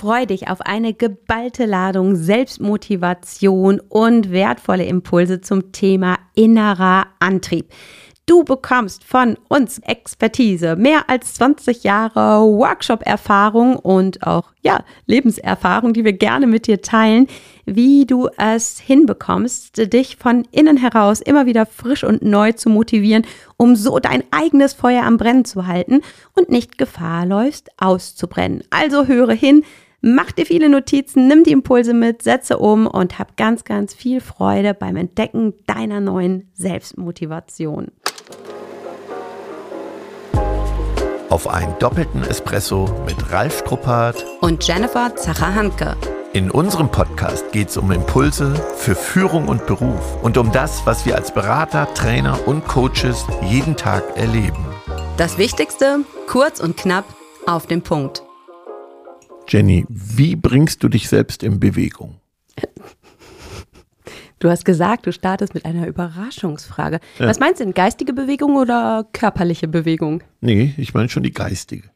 Freu 0.00 0.24
dich 0.24 0.48
auf 0.48 0.62
eine 0.62 0.94
geballte 0.94 1.66
Ladung 1.66 2.16
Selbstmotivation 2.16 3.80
und 3.80 4.32
wertvolle 4.32 4.86
Impulse 4.86 5.42
zum 5.42 5.72
Thema 5.72 6.16
innerer 6.34 7.08
Antrieb. 7.18 7.70
Du 8.24 8.42
bekommst 8.42 9.04
von 9.04 9.36
uns 9.48 9.78
Expertise, 9.80 10.76
mehr 10.76 11.10
als 11.10 11.34
20 11.34 11.84
Jahre 11.84 12.40
Workshop-Erfahrung 12.46 13.76
und 13.76 14.26
auch 14.26 14.52
ja, 14.62 14.84
Lebenserfahrung, 15.06 15.92
die 15.92 16.04
wir 16.04 16.12
gerne 16.12 16.46
mit 16.46 16.66
dir 16.66 16.80
teilen, 16.80 17.26
wie 17.66 18.06
du 18.06 18.28
es 18.38 18.78
hinbekommst, 18.78 19.92
dich 19.92 20.16
von 20.16 20.46
innen 20.50 20.76
heraus 20.76 21.20
immer 21.20 21.44
wieder 21.44 21.66
frisch 21.66 22.04
und 22.04 22.22
neu 22.22 22.52
zu 22.52 22.70
motivieren, 22.70 23.26
um 23.56 23.76
so 23.76 23.98
dein 23.98 24.22
eigenes 24.30 24.74
Feuer 24.74 25.04
am 25.04 25.16
Brennen 25.16 25.44
zu 25.44 25.66
halten 25.66 26.00
und 26.34 26.50
nicht 26.50 26.78
Gefahr 26.78 27.26
läufst, 27.26 27.70
auszubrennen. 27.78 28.62
Also 28.70 29.06
höre 29.06 29.32
hin, 29.32 29.64
Mach 30.02 30.32
dir 30.32 30.46
viele 30.46 30.70
Notizen, 30.70 31.28
nimm 31.28 31.44
die 31.44 31.52
Impulse 31.52 31.92
mit, 31.92 32.22
setze 32.22 32.56
um 32.56 32.86
und 32.86 33.18
hab 33.18 33.36
ganz, 33.36 33.64
ganz 33.64 33.92
viel 33.92 34.22
Freude 34.22 34.72
beim 34.72 34.96
Entdecken 34.96 35.52
deiner 35.66 36.00
neuen 36.00 36.50
Selbstmotivation. 36.54 37.88
Auf 41.28 41.48
einen 41.48 41.78
doppelten 41.78 42.22
Espresso 42.22 42.88
mit 43.04 43.30
Ralf 43.30 43.58
Struppert 43.58 44.24
und 44.40 44.66
Jennifer 44.66 45.14
Zacher-Hanke. 45.14 45.96
In 46.32 46.50
unserem 46.50 46.90
Podcast 46.90 47.52
geht 47.52 47.68
es 47.68 47.76
um 47.76 47.92
Impulse 47.92 48.54
für 48.76 48.94
Führung 48.94 49.48
und 49.48 49.66
Beruf 49.66 50.22
und 50.22 50.38
um 50.38 50.50
das, 50.50 50.86
was 50.86 51.04
wir 51.04 51.14
als 51.14 51.34
Berater, 51.34 51.92
Trainer 51.92 52.38
und 52.48 52.66
Coaches 52.66 53.26
jeden 53.42 53.76
Tag 53.76 54.16
erleben. 54.16 54.64
Das 55.18 55.36
Wichtigste, 55.36 56.00
kurz 56.26 56.58
und 56.58 56.78
knapp, 56.78 57.04
auf 57.46 57.66
den 57.66 57.82
Punkt. 57.82 58.22
Jenny, 59.50 59.84
wie 59.88 60.36
bringst 60.36 60.84
du 60.84 60.88
dich 60.88 61.08
selbst 61.08 61.42
in 61.42 61.58
Bewegung? 61.58 62.20
Du 64.38 64.48
hast 64.48 64.64
gesagt, 64.64 65.06
du 65.06 65.12
startest 65.12 65.54
mit 65.54 65.64
einer 65.64 65.88
Überraschungsfrage. 65.88 67.00
Ja. 67.18 67.26
Was 67.26 67.40
meinst 67.40 67.58
du 67.60 67.64
denn, 67.64 67.74
geistige 67.74 68.12
Bewegung 68.12 68.56
oder 68.56 69.08
körperliche 69.12 69.66
Bewegung? 69.66 70.22
Nee, 70.40 70.72
ich 70.76 70.94
meine 70.94 71.08
schon 71.08 71.24
die 71.24 71.32
geistige. 71.32 71.90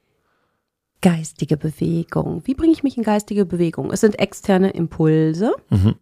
Geistige 1.01 1.57
Bewegung. 1.57 2.43
Wie 2.45 2.55
bringe 2.55 2.73
ich 2.73 2.83
mich 2.83 2.97
in 2.97 3.05
geistige 3.05 3.47
Bewegung? 3.47 3.93
Es 3.93 4.01
sind 4.01 4.19
externe 4.19 4.71
Impulse, 4.71 5.55
mhm. 5.71 5.95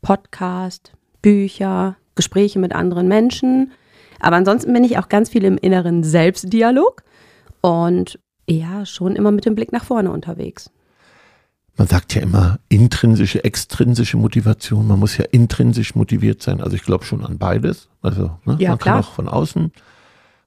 Podcast, 0.00 0.94
Bücher, 1.20 1.96
Gespräche 2.14 2.58
mit 2.58 2.74
anderen 2.74 3.08
Menschen. 3.08 3.72
Aber 4.20 4.36
ansonsten 4.36 4.72
bin 4.72 4.84
ich 4.84 4.96
auch 4.96 5.10
ganz 5.10 5.28
viel 5.28 5.44
im 5.44 5.58
inneren 5.58 6.02
Selbstdialog 6.02 7.02
und 7.60 8.18
ja, 8.48 8.86
schon 8.86 9.16
immer 9.16 9.32
mit 9.32 9.44
dem 9.44 9.54
Blick 9.54 9.70
nach 9.70 9.84
vorne 9.84 10.10
unterwegs 10.10 10.70
man 11.76 11.88
sagt 11.88 12.14
ja 12.14 12.22
immer 12.22 12.58
intrinsische, 12.68 13.42
extrinsische 13.44 14.16
Motivation. 14.16 14.86
Man 14.86 15.00
muss 15.00 15.16
ja 15.16 15.24
intrinsisch 15.24 15.94
motiviert 15.94 16.42
sein. 16.42 16.60
Also 16.60 16.76
ich 16.76 16.82
glaube 16.82 17.04
schon 17.04 17.24
an 17.24 17.38
beides. 17.38 17.88
Also 18.00 18.38
ne, 18.44 18.56
ja, 18.58 18.70
man 18.70 18.78
klar. 18.78 18.96
kann 18.96 19.04
auch 19.04 19.12
von 19.12 19.28
außen 19.28 19.72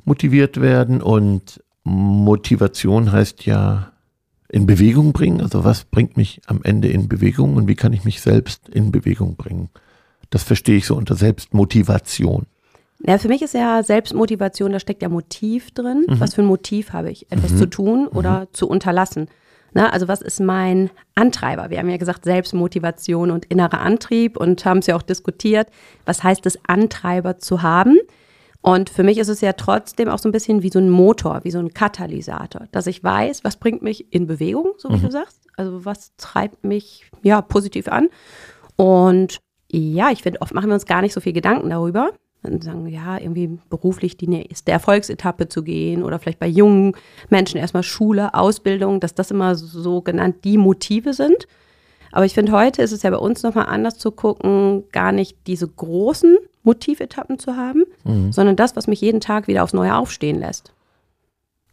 motiviert 0.06 0.62
werden 0.62 1.02
und 1.02 1.62
Motivation 1.84 3.12
heißt 3.12 3.46
ja 3.46 3.92
in 4.50 4.66
Bewegung 4.66 5.12
bringen. 5.12 5.42
Also 5.42 5.66
was 5.66 5.84
bringt 5.84 6.16
mich 6.16 6.42
am 6.48 6.62
Ende 6.64 6.88
in 6.88 7.10
Bewegung 7.10 7.56
und 7.56 7.68
wie 7.68 7.76
kann 7.76 7.92
ich 7.92 8.06
mich 8.06 8.22
selbst 8.22 8.70
in 8.70 8.92
Bewegung 8.92 9.36
bringen? 9.36 9.70
Das 10.30 10.44
verstehe 10.44 10.78
ich 10.78 10.86
so 10.86 10.96
unter 10.96 11.16
Selbstmotivation. 11.16 12.46
Ja, 13.06 13.18
für 13.18 13.28
mich 13.28 13.42
ist 13.42 13.54
ja 13.54 13.84
Selbstmotivation, 13.84 14.72
da 14.72 14.80
steckt 14.80 15.02
ja 15.02 15.10
Motiv 15.10 15.72
drin. 15.72 16.06
Mhm. 16.08 16.20
Was 16.20 16.36
für 16.36 16.42
ein 16.42 16.48
Motiv 16.48 16.94
habe 16.94 17.12
ich, 17.12 17.32
etwas 17.32 17.52
mhm. 17.52 17.58
zu 17.58 17.66
tun 17.68 18.08
oder 18.08 18.42
mhm. 18.42 18.46
zu 18.54 18.68
unterlassen? 18.68 19.28
Ne? 19.74 19.92
Also 19.92 20.08
was 20.08 20.22
ist 20.22 20.40
mein 20.40 20.90
Antreiber? 21.16 21.70
Wir 21.70 21.80
haben 21.80 21.90
ja 21.90 21.98
gesagt 21.98 22.24
Selbstmotivation 22.24 23.32
und 23.32 23.46
innerer 23.46 23.82
Antrieb 23.82 24.38
und 24.38 24.66
haben 24.66 24.80
es 24.80 24.88
ja 24.88 24.96
auch 24.96 25.02
diskutiert. 25.02 25.70
Was 26.06 26.24
heißt 26.24 26.46
es, 26.46 26.60
Antreiber 26.68 27.40
zu 27.40 27.62
haben? 27.62 27.98
Und 28.62 28.90
für 28.90 29.04
mich 29.04 29.18
ist 29.18 29.30
es 29.30 29.42
ja 29.42 29.54
trotzdem 29.54 30.10
auch 30.10 30.20
so 30.20 30.28
ein 30.28 30.32
bisschen 30.32 30.64
wie 30.64 30.70
so 30.70 30.80
ein 30.80 30.90
Motor, 30.90 31.42
wie 31.44 31.52
so 31.52 31.60
ein 31.60 31.74
Katalysator, 31.74 32.68
dass 32.72 32.88
ich 32.88 33.04
weiß, 33.04 33.44
was 33.44 33.58
bringt 33.58 33.82
mich 33.82 34.12
in 34.14 34.28
Bewegung, 34.28 34.74
so 34.78 34.90
wie 34.90 34.98
mhm. 34.98 35.04
du 35.04 35.12
sagst. 35.12 35.48
Also 35.56 35.86
was 35.86 36.16
treibt 36.18 36.64
mich 36.64 37.10
ja 37.22 37.42
positiv 37.42 37.88
an. 37.88 38.10
Und 38.76 39.40
ja, 39.72 40.12
ich 40.12 40.24
finde, 40.24 40.42
oft 40.42 40.54
machen 40.54 40.70
wir 40.70 40.74
uns 40.74 40.86
gar 40.86 41.02
nicht 41.02 41.14
so 41.14 41.22
viel 41.22 41.34
Gedanken 41.34 41.70
darüber 41.70 42.12
und 42.44 42.64
sagen, 42.64 42.88
ja, 42.88 43.18
irgendwie 43.18 43.60
beruflich 43.70 44.18
die 44.18 44.28
nächste 44.28 44.72
Erfolgsetappe 44.72 45.50
zu 45.50 45.64
gehen 45.64 46.04
oder 46.04 46.20
vielleicht 46.20 46.40
bei 46.40 46.48
jungen 46.48 46.94
Menschen 47.30 47.58
erstmal 47.58 47.84
Schule, 47.84 48.34
Ausbildung, 48.34 49.00
dass 49.00 49.16
das 49.16 49.32
immer 49.32 49.56
so 49.56 50.02
genannt 50.02 50.38
die 50.44 50.58
Motive 50.58 51.14
sind. 51.14 51.48
Aber 52.12 52.26
ich 52.26 52.34
finde, 52.34 52.54
heute 52.54 52.82
ist 52.82 52.94
es 52.94 53.04
ja 53.04 53.10
bei 53.10 53.18
uns 53.18 53.44
nochmal 53.44 53.68
anders 53.68 53.98
zu 53.98 54.12
gucken, 54.12 54.84
gar 54.92 55.12
nicht 55.12 55.38
diese 55.46 55.68
großen 55.68 56.38
Motivetappen 56.64 57.40
zu 57.40 57.56
haben, 57.56 57.84
mhm. 58.04 58.32
sondern 58.32 58.56
das, 58.56 58.76
was 58.76 58.88
mich 58.88 59.02
jeden 59.02 59.20
Tag 59.20 59.48
wieder 59.48 59.64
aufs 59.64 59.74
Neue 59.74 59.96
aufstehen 59.96 60.40
lässt. 60.40 60.74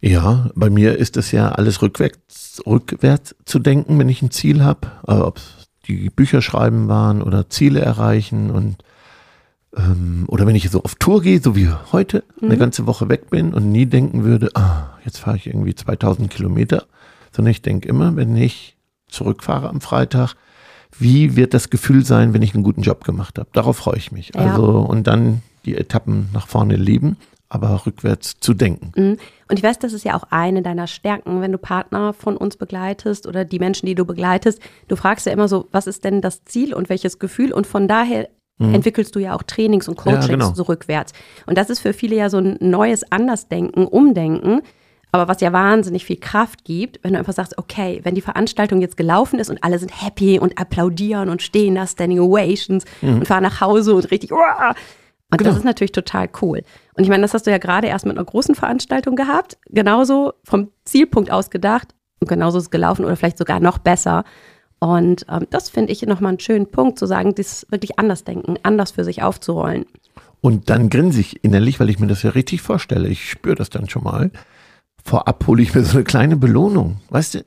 Ja, 0.01 0.51
bei 0.55 0.69
mir 0.69 0.99
ist 0.99 1.17
es 1.17 1.33
ja 1.33 1.53
alles 1.53 1.81
rückwärts, 1.81 2.63
rückwärts 2.67 3.35
zu 3.45 3.59
denken, 3.59 3.99
wenn 3.99 4.09
ich 4.09 4.21
ein 4.21 4.31
Ziel 4.31 4.63
habe, 4.63 4.89
ob 5.07 5.39
es 5.39 5.69
die 5.87 6.11
Bücher 6.11 6.43
schreiben 6.43 6.89
waren 6.89 7.23
oder 7.23 7.49
Ziele 7.49 7.81
erreichen 7.81 8.51
und 8.51 8.77
ähm, 9.77 10.25
oder 10.29 10.47
wenn 10.47 10.55
ich 10.55 10.71
so 10.71 10.83
auf 10.83 10.95
Tour 10.97 11.23
gehe, 11.23 11.41
so 11.41 11.57
wie 11.57 11.69
heute, 11.93 12.25
mhm. 12.41 12.49
eine 12.49 12.59
ganze 12.59 12.87
Woche 12.87 13.09
weg 13.09 13.31
bin 13.31 13.55
und 13.55 13.71
nie 13.71 13.87
denken 13.87 14.25
würde, 14.25 14.51
ah, 14.55 14.91
jetzt 15.05 15.19
fahre 15.19 15.37
ich 15.37 15.47
irgendwie 15.47 15.75
2000 15.75 16.31
Kilometer, 16.31 16.85
sondern 17.33 17.51
ich 17.51 17.63
denke 17.63 17.89
immer, 17.89 18.17
wenn 18.17 18.37
ich 18.37 18.77
zurückfahre 19.09 19.69
am 19.69 19.81
Freitag, 19.81 20.35
wie 20.99 21.37
wird 21.37 21.55
das 21.55 21.71
Gefühl 21.71 22.05
sein, 22.05 22.35
wenn 22.35 22.43
ich 22.43 22.55
einen 22.55 22.63
guten 22.63 22.83
Job 22.83 23.05
gemacht 23.05 23.39
habe? 23.39 23.49
Darauf 23.53 23.77
freue 23.77 23.97
ich 23.97 24.13
mich. 24.13 24.33
Ja. 24.35 24.53
Also 24.53 24.79
und 24.79 25.07
dann 25.07 25.43
die 25.65 25.77
Etappen 25.77 26.29
nach 26.33 26.47
vorne 26.47 26.77
leben, 26.77 27.17
aber 27.49 27.87
rückwärts 27.87 28.39
zu 28.41 28.55
denken. 28.55 28.93
Mhm. 28.97 29.19
Und 29.49 29.59
ich 29.59 29.63
weiß, 29.63 29.79
das 29.79 29.93
ist 29.93 30.05
ja 30.05 30.15
auch 30.15 30.25
eine 30.31 30.63
deiner 30.63 30.87
Stärken, 30.87 31.41
wenn 31.41 31.53
du 31.53 31.59
Partner 31.59 32.13
von 32.13 32.37
uns 32.37 32.57
begleitest 32.57 33.27
oder 33.27 33.45
die 33.45 33.59
Menschen, 33.59 33.87
die 33.87 33.95
du 33.95 34.05
begleitest. 34.05 34.61
Du 34.89 34.97
fragst 34.97 35.27
ja 35.27 35.33
immer 35.33 35.49
so, 35.49 35.69
was 35.73 35.87
ist 35.87 36.05
denn 36.05 36.21
das 36.21 36.45
Ziel 36.45 36.75
und 36.75 36.89
welches 36.89 37.19
Gefühl? 37.19 37.53
Und 37.53 37.67
von 37.67 37.89
daher 37.89 38.29
mhm. 38.59 38.75
entwickelst 38.75 39.15
du 39.15 39.19
ja 39.19 39.35
auch 39.35 39.43
Trainings 39.43 39.89
und 39.89 39.97
Coachings 39.97 40.27
ja, 40.27 40.33
genau. 40.33 40.55
so 40.55 40.65
rückwärts. 40.65 41.13
Und 41.47 41.59
das 41.59 41.71
ist 41.71 41.81
für 41.81 41.93
viele 41.93 42.17
ja 42.17 42.31
so 42.31 42.39
ein 42.39 42.57
neues 42.61 43.11
Andersdenken, 43.11 43.87
Umdenken. 43.87 44.63
Aber 45.13 45.29
was 45.29 45.41
ja 45.41 45.53
wahnsinnig 45.53 46.05
viel 46.05 46.17
Kraft 46.17 46.65
gibt, 46.65 46.99
wenn 47.05 47.13
du 47.13 47.21
einfach 47.21 47.33
sagst, 47.33 47.57
okay, 47.57 48.01
wenn 48.03 48.17
die 48.17 48.21
Veranstaltung 48.21 48.81
jetzt 48.81 48.97
gelaufen 48.97 49.39
ist 49.39 49.49
und 49.49 49.63
alle 49.63 49.79
sind 49.79 50.03
happy 50.03 50.41
und 50.41 50.59
applaudieren 50.59 51.29
und 51.29 51.41
stehen 51.41 51.77
da, 51.77 51.87
Standing 51.87 52.19
Ovations 52.19 52.85
mhm. 53.01 53.19
und 53.19 53.29
fahren 53.29 53.45
nach 53.45 53.61
Hause 53.61 53.95
und 53.95 54.11
richtig, 54.11 54.33
Uah! 54.33 54.75
und 55.31 55.39
genau. 55.39 55.51
das 55.51 55.59
ist 55.59 55.65
natürlich 55.65 55.93
total 55.93 56.29
cool. 56.43 56.63
Und 56.95 57.05
ich 57.05 57.11
meine, 57.11 57.23
das 57.23 57.33
hast 57.33 57.47
du 57.47 57.53
ja 57.53 57.59
gerade 57.59 57.87
erst 57.87 58.07
mit 58.07 58.17
einer 58.17 58.25
großen 58.25 58.57
Veranstaltung 58.57 59.15
gehabt, 59.15 59.57
genauso 59.67 60.33
vom 60.43 60.73
Zielpunkt 60.85 61.31
aus 61.31 61.51
gedacht 61.51 61.95
und 62.19 62.29
genauso 62.29 62.59
ist 62.59 62.65
es 62.65 62.71
gelaufen 62.71 63.05
oder 63.05 63.17
vielleicht 63.17 63.39
sogar 63.39 63.61
noch 63.61 63.79
besser. 63.79 64.25
Und 64.85 65.25
ähm, 65.31 65.47
das 65.49 65.71
finde 65.71 65.93
ich 65.93 66.03
nochmal 66.03 66.31
einen 66.31 66.41
schönen 66.41 66.67
Punkt, 66.67 66.99
zu 66.99 67.07
sagen, 67.07 67.35
das 67.35 67.67
wirklich 67.71 67.99
anders 67.99 68.23
denken, 68.25 68.57
anders 68.65 68.91
für 68.91 69.03
sich 69.03 69.23
aufzurollen. 69.23 69.87
Und 70.43 70.69
dann 70.69 70.91
grinse 70.91 71.21
ich 71.21 71.43
innerlich, 71.43 71.81
weil 71.81 71.89
ich 71.89 71.99
mir 71.99 72.07
das 72.07 72.23
ja 72.23 72.31
richtig 72.31 72.61
vorstelle. 72.61 73.09
Ich 73.09 73.31
spüre 73.31 73.55
das 73.55 73.71
dann 73.71 73.89
schon 73.89 74.05
mal. 74.05 74.31
Vorab 75.03 75.47
hole 75.47 75.63
ich 75.63 75.75
mir 75.75 75.85
so 75.85 75.97
eine 75.97 76.05
kleine 76.05 76.37
Belohnung. 76.37 77.01
Weißt 77.09 77.37
du? 77.37 77.45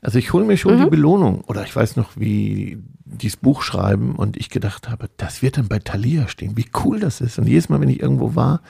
Also 0.00 0.20
ich 0.20 0.32
hole 0.32 0.44
mir 0.44 0.56
schon 0.56 0.78
mhm. 0.78 0.84
die 0.84 0.90
Belohnung. 0.90 1.40
Oder 1.48 1.64
ich 1.64 1.74
weiß 1.74 1.96
noch, 1.96 2.10
wie 2.14 2.78
dieses 3.04 3.36
Buch 3.36 3.62
schreiben 3.62 4.14
und 4.14 4.36
ich 4.36 4.48
gedacht 4.48 4.88
habe, 4.88 5.08
das 5.16 5.42
wird 5.42 5.58
dann 5.58 5.66
bei 5.66 5.80
Thalia 5.80 6.28
stehen. 6.28 6.56
Wie 6.56 6.66
cool 6.84 7.00
das 7.00 7.20
ist. 7.20 7.36
Und 7.40 7.48
jedes 7.48 7.68
Mal, 7.68 7.80
wenn 7.80 7.88
ich 7.88 7.98
irgendwo 7.98 8.36
war, 8.36 8.62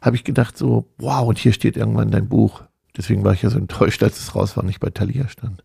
habe 0.00 0.14
ich 0.14 0.22
gedacht 0.22 0.56
so, 0.56 0.86
wow, 0.98 1.26
und 1.26 1.38
hier 1.38 1.52
steht 1.52 1.76
irgendwann 1.76 2.12
dein 2.12 2.28
Buch. 2.28 2.62
Deswegen 2.96 3.24
war 3.24 3.32
ich 3.32 3.42
ja 3.42 3.50
so 3.50 3.58
enttäuscht, 3.58 4.04
als 4.04 4.20
es 4.20 4.36
raus 4.36 4.56
war, 4.56 4.64
nicht 4.64 4.78
bei 4.78 4.90
Thalia 4.90 5.26
stand. 5.26 5.64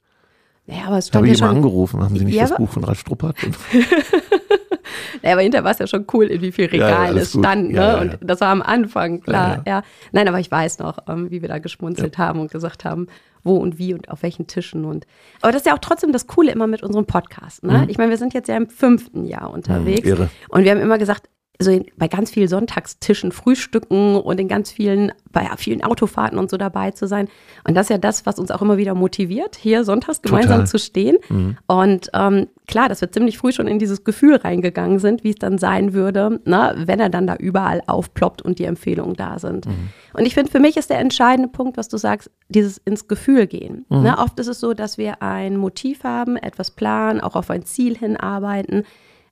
Ja, 0.72 0.88
aber 0.88 0.98
es 0.98 1.08
stand 1.08 1.24
Habe 1.24 1.34
ich 1.34 1.40
ja 1.40 1.48
immer 1.48 1.56
angerufen, 1.56 2.02
haben 2.02 2.18
Sie 2.18 2.26
nicht 2.26 2.36
ja, 2.36 2.48
das 2.48 2.56
Buch 2.56 2.70
von 2.70 2.84
Ralf 2.84 3.00
Struppert? 3.00 3.36
naja, 5.22 5.34
aber 5.34 5.42
hinterher 5.42 5.64
war 5.64 5.72
es 5.72 5.80
ja 5.80 5.88
schon 5.88 6.06
cool, 6.14 6.26
in 6.26 6.42
wie 6.42 6.52
viel 6.52 6.66
Regal 6.66 7.16
ja, 7.16 7.22
es 7.22 7.32
stand. 7.32 7.72
Ne? 7.72 7.98
und 8.00 8.18
das 8.22 8.42
war 8.42 8.50
am 8.50 8.62
Anfang, 8.62 9.22
klar. 9.22 9.64
Ja, 9.68 9.84
Nein, 10.12 10.28
aber 10.28 10.40
ich 10.40 10.50
weiß 10.50 10.80
noch, 10.80 11.00
ähm, 11.08 11.30
wie 11.30 11.42
wir 11.42 11.50
da 11.50 11.60
geschmunzelt 11.60 12.18
haben 12.18 12.40
und 12.40 12.52
gesagt 12.52 12.86
haben, 12.86 13.08
wo 13.44 13.58
und 13.58 13.80
wie 13.80 13.94
und 13.94 14.10
auf 14.10 14.24
welchen 14.24 14.48
Tischen. 14.48 14.86
Und 14.86 15.06
aber 15.42 15.52
das 15.52 15.62
ist 15.62 15.66
ja 15.66 15.74
auch 15.74 15.80
trotzdem 15.80 16.12
das 16.12 16.28
Coole 16.28 16.52
immer 16.52 16.68
mit 16.68 16.84
unserem 16.84 17.06
Podcast. 17.06 17.64
Ne? 17.64 17.80
Mhm. 17.80 17.90
Ich 17.90 17.98
meine, 17.98 18.12
wir 18.12 18.18
sind 18.18 18.34
jetzt 18.34 18.48
ja 18.48 18.56
im 18.56 18.70
fünften 18.70 19.26
Jahr 19.26 19.52
unterwegs. 19.52 20.08
Mhm. 20.08 20.30
Und 20.50 20.64
wir 20.64 20.72
haben 20.72 20.82
immer 20.82 20.98
gesagt, 20.98 21.28
so 21.64 21.72
in, 21.72 21.86
bei 21.98 22.08
ganz 22.08 22.32
vielen 22.32 22.48
Sonntagstischen 22.48 23.32
frühstücken 23.32 24.16
und 24.16 24.40
in 24.40 24.48
ganz 24.48 24.72
vielen, 24.72 25.12
bei 25.32 25.48
vielen 25.58 25.84
Autofahrten 25.84 26.38
und 26.38 26.50
so 26.50 26.58
dabei 26.58 26.92
zu 26.92 27.08
sein. 27.08 27.28
Und 27.68 27.76
das 27.76 27.88
ist 27.88 27.90
ja 27.90 27.98
das, 27.98 28.26
was 28.26 28.40
uns 28.40 28.52
auch 28.52 28.62
immer 28.62 28.78
wieder 28.78 28.96
motiviert, 28.96 29.56
hier 29.56 29.84
sonntags 29.84 30.22
gemeinsam 30.22 30.52
Total. 30.52 30.68
zu 30.68 30.80
stehen. 30.80 31.18
Mhm. 31.30 31.58
Und 31.68 32.10
ähm, 32.14 32.48
klar, 32.68 32.90
dass 32.90 33.02
wir 33.02 33.12
ziemlich 33.12 33.38
früh 33.38 33.52
schon 33.52 33.68
in 33.68 33.80
dieses 33.80 34.04
Gefühl 34.04 34.36
reingegangen 34.36 35.00
sind, 35.00 35.24
wie 35.24 35.32
es 35.32 35.36
dann 35.36 35.58
sein 35.58 35.94
würde, 35.94 36.40
ne, 36.46 36.74
wenn 36.86 37.00
er 37.00 37.10
dann 37.10 37.28
da 37.28 37.36
überall 37.36 37.82
aufploppt 37.88 38.42
und 38.42 38.60
die 38.60 38.66
Empfehlungen 38.66 39.16
da 39.16 39.40
sind. 39.40 39.66
Mhm. 39.66 39.90
Und 40.14 40.26
ich 40.26 40.34
finde, 40.34 40.52
für 40.52 40.60
mich 40.60 40.78
ist 40.78 40.90
der 40.90 41.00
entscheidende 41.00 41.50
Punkt, 41.50 41.78
was 41.78 41.90
du 41.90 41.98
sagst, 41.98 42.32
dieses 42.50 42.78
ins 42.80 43.08
Gefühl 43.08 43.48
gehen. 43.48 43.86
Mhm. 43.90 44.04
Ne, 44.04 44.18
oft 44.18 44.40
ist 44.40 44.48
es 44.48 44.60
so, 44.60 44.74
dass 44.74 44.98
wir 44.98 45.22
ein 45.22 45.58
Motiv 45.58 46.04
haben, 46.04 46.38
etwas 46.38 46.72
planen, 46.72 47.22
auch 47.22 47.36
auf 47.36 47.50
ein 47.50 47.66
Ziel 47.66 47.98
hinarbeiten, 47.98 48.84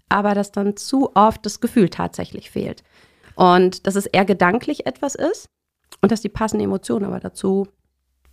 aber 0.09 0.33
dass 0.35 0.51
dann 0.51 0.75
zu 0.75 1.15
oft 1.15 1.45
das 1.45 1.61
Gefühl 1.61 1.89
tatsächlich 1.89 2.51
fehlt. 2.51 2.83
Und 3.35 3.87
dass 3.87 3.95
es 3.95 4.05
eher 4.05 4.25
gedanklich 4.25 4.85
etwas 4.85 5.15
ist 5.15 5.49
und 6.01 6.11
dass 6.11 6.21
die 6.21 6.29
passende 6.29 6.65
Emotion 6.65 7.05
aber 7.05 7.19
dazu 7.19 7.67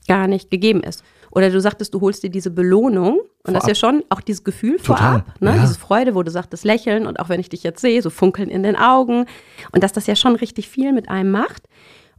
gar 0.08 0.26
nicht 0.26 0.50
gegeben 0.50 0.82
ist. 0.82 1.04
Oder 1.30 1.50
du 1.50 1.60
sagtest, 1.60 1.92
du 1.92 2.00
holst 2.00 2.22
dir 2.22 2.30
diese 2.30 2.50
Belohnung 2.50 3.18
und 3.18 3.26
vorab. 3.44 3.54
das 3.54 3.64
ist 3.64 3.68
ja 3.68 3.74
schon 3.74 4.04
auch 4.08 4.20
dieses 4.20 4.44
Gefühl 4.44 4.78
Total. 4.78 4.96
vorab, 4.96 5.40
ne? 5.40 5.56
Ja. 5.56 5.60
diese 5.60 5.78
Freude, 5.78 6.14
wo 6.14 6.22
du 6.22 6.30
sagtest, 6.30 6.64
Lächeln 6.64 7.06
und 7.06 7.20
auch 7.20 7.28
wenn 7.28 7.40
ich 7.40 7.48
dich 7.48 7.62
jetzt 7.62 7.80
sehe, 7.80 8.00
so 8.02 8.10
Funkeln 8.10 8.48
in 8.48 8.62
den 8.62 8.76
Augen 8.76 9.26
und 9.72 9.82
dass 9.82 9.92
das 9.92 10.06
ja 10.06 10.16
schon 10.16 10.36
richtig 10.36 10.68
viel 10.68 10.92
mit 10.92 11.08
einem 11.08 11.30
macht. 11.30 11.68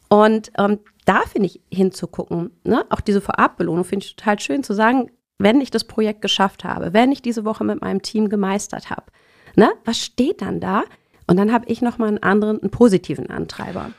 Und 0.10 0.52
ähm, 0.58 0.80
da 1.06 1.22
finde 1.22 1.48
ich 1.48 1.62
hinzugucken, 1.72 2.52
ne? 2.64 2.86
auch 2.90 3.02
diese 3.02 3.22
Vorabbelohnung 3.22 3.86
finde 3.86 4.06
ich 4.06 4.16
total 4.16 4.40
schön 4.40 4.64
zu 4.64 4.74
sagen, 4.74 5.10
wenn 5.40 5.62
ich 5.62 5.72
das 5.72 5.84
Projekt 5.84 6.22
geschafft 6.22 6.64
habe, 6.64 6.94
wenn 6.94 7.12
ich 7.12 7.22
diese 7.22 7.46
Woche 7.46 7.64
mit 7.64 7.82
meinem 7.82 8.02
Team 8.02 8.30
gemeistert 8.30 8.90
habe, 8.90 9.06
ne? 9.58 9.70
was 9.86 9.98
steht 9.98 10.42
dann 10.42 10.60
da? 10.60 10.84
Und 11.28 11.36
dann 11.38 11.52
habe 11.52 11.66
ich 11.68 11.82
nochmal 11.82 12.08
einen 12.08 12.24
anderen, 12.24 12.62
einen 12.62 12.72
positiven 12.72 13.30
Antreiber. 13.30 13.92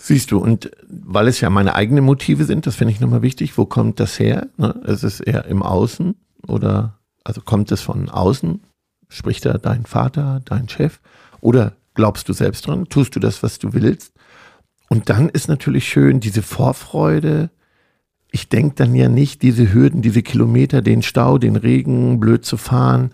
Siehst 0.00 0.30
du, 0.30 0.38
und 0.38 0.70
weil 0.88 1.26
es 1.26 1.40
ja 1.40 1.50
meine 1.50 1.74
eigenen 1.74 2.04
Motive 2.04 2.44
sind, 2.44 2.66
das 2.66 2.76
finde 2.76 2.92
ich 2.92 3.00
nochmal 3.00 3.22
wichtig, 3.22 3.58
wo 3.58 3.64
kommt 3.64 3.98
das 3.98 4.20
her? 4.20 4.46
Ne? 4.56 4.80
Ist 4.86 5.02
es 5.02 5.18
eher 5.18 5.46
im 5.46 5.64
Außen 5.64 6.14
oder 6.46 6.98
also 7.24 7.40
kommt 7.40 7.72
es 7.72 7.80
von 7.80 8.08
außen? 8.08 8.60
Spricht 9.08 9.44
da 9.44 9.58
dein 9.58 9.86
Vater, 9.86 10.40
dein 10.44 10.68
Chef? 10.68 11.00
Oder 11.40 11.72
glaubst 11.94 12.28
du 12.28 12.32
selbst 12.32 12.66
dran? 12.66 12.88
Tust 12.88 13.16
du 13.16 13.20
das, 13.20 13.42
was 13.42 13.58
du 13.58 13.72
willst? 13.72 14.12
Und 14.88 15.10
dann 15.10 15.28
ist 15.28 15.48
natürlich 15.48 15.88
schön 15.88 16.20
diese 16.20 16.42
Vorfreude. 16.42 17.50
Ich 18.30 18.48
denke 18.48 18.76
dann 18.76 18.94
ja 18.94 19.08
nicht, 19.08 19.42
diese 19.42 19.72
Hürden, 19.72 20.00
diese 20.00 20.22
Kilometer, 20.22 20.80
den 20.80 21.02
Stau, 21.02 21.38
den 21.38 21.56
Regen, 21.56 22.20
blöd 22.20 22.44
zu 22.44 22.56
fahren, 22.56 23.10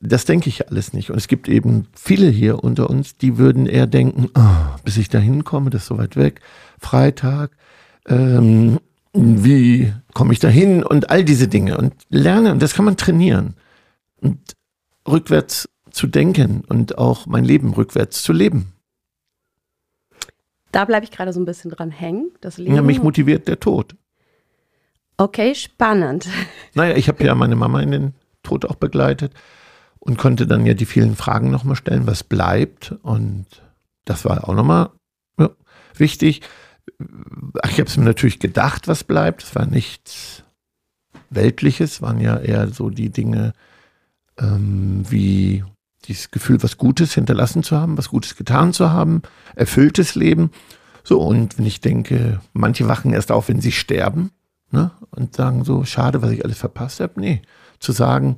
das 0.00 0.24
denke 0.24 0.48
ich 0.48 0.68
alles 0.68 0.92
nicht. 0.92 1.10
Und 1.10 1.16
es 1.16 1.28
gibt 1.28 1.48
eben 1.48 1.88
viele 1.94 2.28
hier 2.28 2.62
unter 2.62 2.90
uns, 2.90 3.16
die 3.16 3.38
würden 3.38 3.66
eher 3.66 3.86
denken, 3.86 4.28
oh, 4.36 4.78
bis 4.84 4.96
ich 4.96 5.08
da 5.08 5.18
hinkomme, 5.18 5.70
das 5.70 5.82
ist 5.82 5.88
so 5.88 5.98
weit 5.98 6.16
weg, 6.16 6.40
Freitag, 6.78 7.52
ähm, 8.06 8.78
wie 9.12 9.92
komme 10.12 10.32
ich 10.32 10.38
da 10.38 10.48
hin 10.48 10.82
und 10.82 11.10
all 11.10 11.24
diese 11.24 11.48
Dinge. 11.48 11.78
Und 11.78 11.94
lernen, 12.10 12.58
das 12.58 12.74
kann 12.74 12.84
man 12.84 12.96
trainieren. 12.96 13.54
Und 14.20 14.38
rückwärts 15.08 15.68
zu 15.90 16.06
denken 16.06 16.62
und 16.68 16.98
auch 16.98 17.26
mein 17.26 17.44
Leben 17.44 17.72
rückwärts 17.72 18.22
zu 18.22 18.32
leben. 18.32 18.72
Da 20.72 20.84
bleibe 20.84 21.04
ich 21.04 21.10
gerade 21.10 21.32
so 21.32 21.40
ein 21.40 21.46
bisschen 21.46 21.70
dran 21.70 21.90
hängen. 21.90 22.32
Das 22.42 22.58
Leben. 22.58 22.74
Ja, 22.74 22.82
mich 22.82 23.02
motiviert 23.02 23.48
der 23.48 23.58
Tod. 23.58 23.96
Okay, 25.16 25.54
spannend. 25.54 26.28
Naja, 26.74 26.94
ich 26.96 27.08
habe 27.08 27.24
ja 27.24 27.34
meine 27.34 27.56
Mama 27.56 27.80
in 27.80 27.90
den 27.90 28.14
Tod 28.42 28.66
auch 28.66 28.74
begleitet 28.74 29.32
und 30.06 30.18
konnte 30.18 30.46
dann 30.46 30.64
ja 30.64 30.74
die 30.74 30.86
vielen 30.86 31.16
Fragen 31.16 31.50
nochmal 31.50 31.76
stellen, 31.76 32.06
was 32.06 32.22
bleibt. 32.22 32.94
Und 33.02 33.46
das 34.04 34.24
war 34.24 34.48
auch 34.48 34.54
nochmal 34.54 34.90
ja, 35.38 35.50
wichtig. 35.96 36.42
Ich 37.64 37.72
habe 37.72 37.88
es 37.88 37.96
mir 37.96 38.04
natürlich 38.04 38.38
gedacht, 38.38 38.86
was 38.86 39.02
bleibt. 39.02 39.42
Es 39.42 39.54
war 39.56 39.66
nichts 39.66 40.44
Weltliches, 41.28 42.02
waren 42.02 42.20
ja 42.20 42.36
eher 42.36 42.68
so 42.68 42.88
die 42.88 43.10
Dinge 43.10 43.52
ähm, 44.38 45.04
wie 45.10 45.64
dieses 46.04 46.30
Gefühl, 46.30 46.62
was 46.62 46.76
Gutes 46.76 47.14
hinterlassen 47.14 47.64
zu 47.64 47.76
haben, 47.76 47.98
was 47.98 48.08
Gutes 48.08 48.36
getan 48.36 48.72
zu 48.72 48.90
haben, 48.90 49.22
erfülltes 49.56 50.14
Leben. 50.14 50.52
So, 51.02 51.20
und 51.20 51.58
wenn 51.58 51.66
ich 51.66 51.80
denke, 51.80 52.40
manche 52.52 52.86
wachen 52.86 53.12
erst 53.12 53.32
auf, 53.32 53.48
wenn 53.48 53.60
sie 53.60 53.72
sterben, 53.72 54.30
ne? 54.70 54.92
Und 55.10 55.34
sagen 55.34 55.64
so, 55.64 55.84
schade, 55.84 56.22
was 56.22 56.30
ich 56.30 56.44
alles 56.44 56.58
verpasst 56.58 57.00
habe. 57.00 57.20
Nee, 57.20 57.42
zu 57.80 57.90
sagen, 57.90 58.36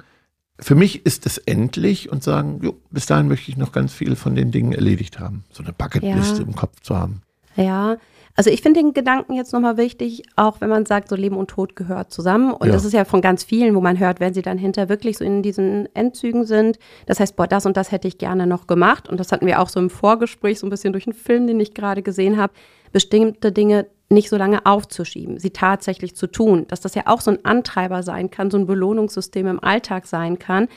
für 0.61 0.75
mich 0.75 1.07
ist 1.07 1.27
es 1.27 1.39
endlich 1.39 2.11
und 2.11 2.23
sagen, 2.23 2.61
jo, 2.63 2.75
bis 2.91 3.07
dahin 3.07 3.29
möchte 3.29 3.51
ich 3.51 3.57
noch 3.57 3.73
ganz 3.73 3.93
viel 3.93 4.17
von 4.17 4.35
den 4.35 4.51
Dingen 4.51 4.73
erledigt 4.73 5.21
haben. 5.21 5.45
So 5.53 5.63
eine 5.63 5.73
Bucketliste 5.73 6.43
ja. 6.43 6.47
im 6.47 6.55
Kopf 6.55 6.81
zu 6.81 6.97
haben. 6.97 7.23
Ja, 7.57 7.97
also 8.39 8.51
ich 8.51 8.63
finde 8.63 8.81
den 8.81 8.93
Gedanken 8.93 9.35
jetzt 9.35 9.53
nochmal 9.53 9.77
wichtig, 9.77 10.23
auch 10.37 10.61
wenn 10.61 10.69
man 10.69 10.87
sagt, 10.87 11.09
so 11.09 11.17
Leben 11.17 11.37
und 11.37 11.51
Tod 11.51 11.75
gehört 11.75 12.13
zusammen. 12.13 12.53
Und 12.53 12.69
ja. 12.69 12.73
das 12.73 12.85
ist 12.85 12.93
ja 12.93 13.05
von 13.05 13.21
ganz 13.21 13.43
vielen, 13.43 13.75
wo 13.75 13.81
man 13.81 13.99
hört, 13.99 14.21
wenn 14.21 14.33
sie 14.33 14.43
dann 14.43 14.59
hinter 14.59 14.89
wirklich 14.89 15.19
so 15.19 15.25
in 15.25 15.43
diesen 15.43 15.93
Endzügen 15.95 16.45
sind. 16.45 16.79
Das 17.07 17.19
heißt, 17.19 17.35
boah, 17.35 17.49
das 17.49 17.67
und 17.67 17.77
das 17.77 17.91
hätte 17.91 18.07
ich 18.07 18.17
gerne 18.17 18.47
noch 18.47 18.69
gemacht. 18.69 19.09
Und 19.09 19.19
das 19.19 19.33
hatten 19.33 19.45
wir 19.47 19.61
auch 19.61 19.69
so 19.69 19.81
im 19.81 19.91
Vorgespräch, 19.91 20.61
so 20.61 20.69
ein 20.69 20.71
bisschen 20.71 20.93
durch 20.93 21.09
einen 21.09 21.15
Film, 21.15 21.49
den 21.49 21.59
ich 21.59 21.75
gerade 21.75 22.01
gesehen 22.01 22.37
habe. 22.37 22.53
Bestimmte 22.93 23.53
Dinge 23.53 23.87
nicht 24.11 24.31
so 24.31 24.37
lange 24.37 24.65
aufzuschieben, 24.65 25.39
sie 25.39 25.51
tatsächlich 25.51 26.17
zu 26.17 26.27
tun, 26.27 26.67
dass 26.69 26.81
das 26.81 26.95
ja 26.95 27.03
auch 27.07 27.21
so 27.21 27.31
ein 27.31 27.45
Antreiber 27.45 28.03
sein 28.03 28.31
kann, 28.31 28.51
so 28.51 28.57
ein 28.57 28.67
Belohnungssystem 28.67 29.47
im 29.47 29.63
Alltag 29.63 30.07
sein 30.07 30.39
kann, 30.39 30.69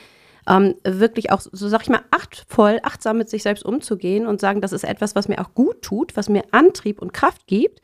ähm, 0.50 0.76
wirklich 0.84 1.32
auch, 1.32 1.40
so 1.40 1.70
sag 1.70 1.84
ich 1.84 1.90
mal, 1.90 2.02
achtvoll, 2.12 2.80
achtsam 2.84 3.18
mit 3.18 3.30
sich 3.30 3.44
selbst 3.44 3.64
umzugehen 3.64 4.26
und 4.26 4.42
sagen, 4.42 4.60
das 4.60 4.74
ist 4.74 4.84
etwas, 4.84 5.16
was 5.16 5.28
mir 5.28 5.40
auch 5.40 5.54
gut 5.54 5.82
tut, 5.82 6.18
was 6.18 6.30
mir 6.30 6.44
Antrieb 6.52 7.02
und 7.02 7.14
Kraft 7.14 7.48
gibt. 7.48 7.82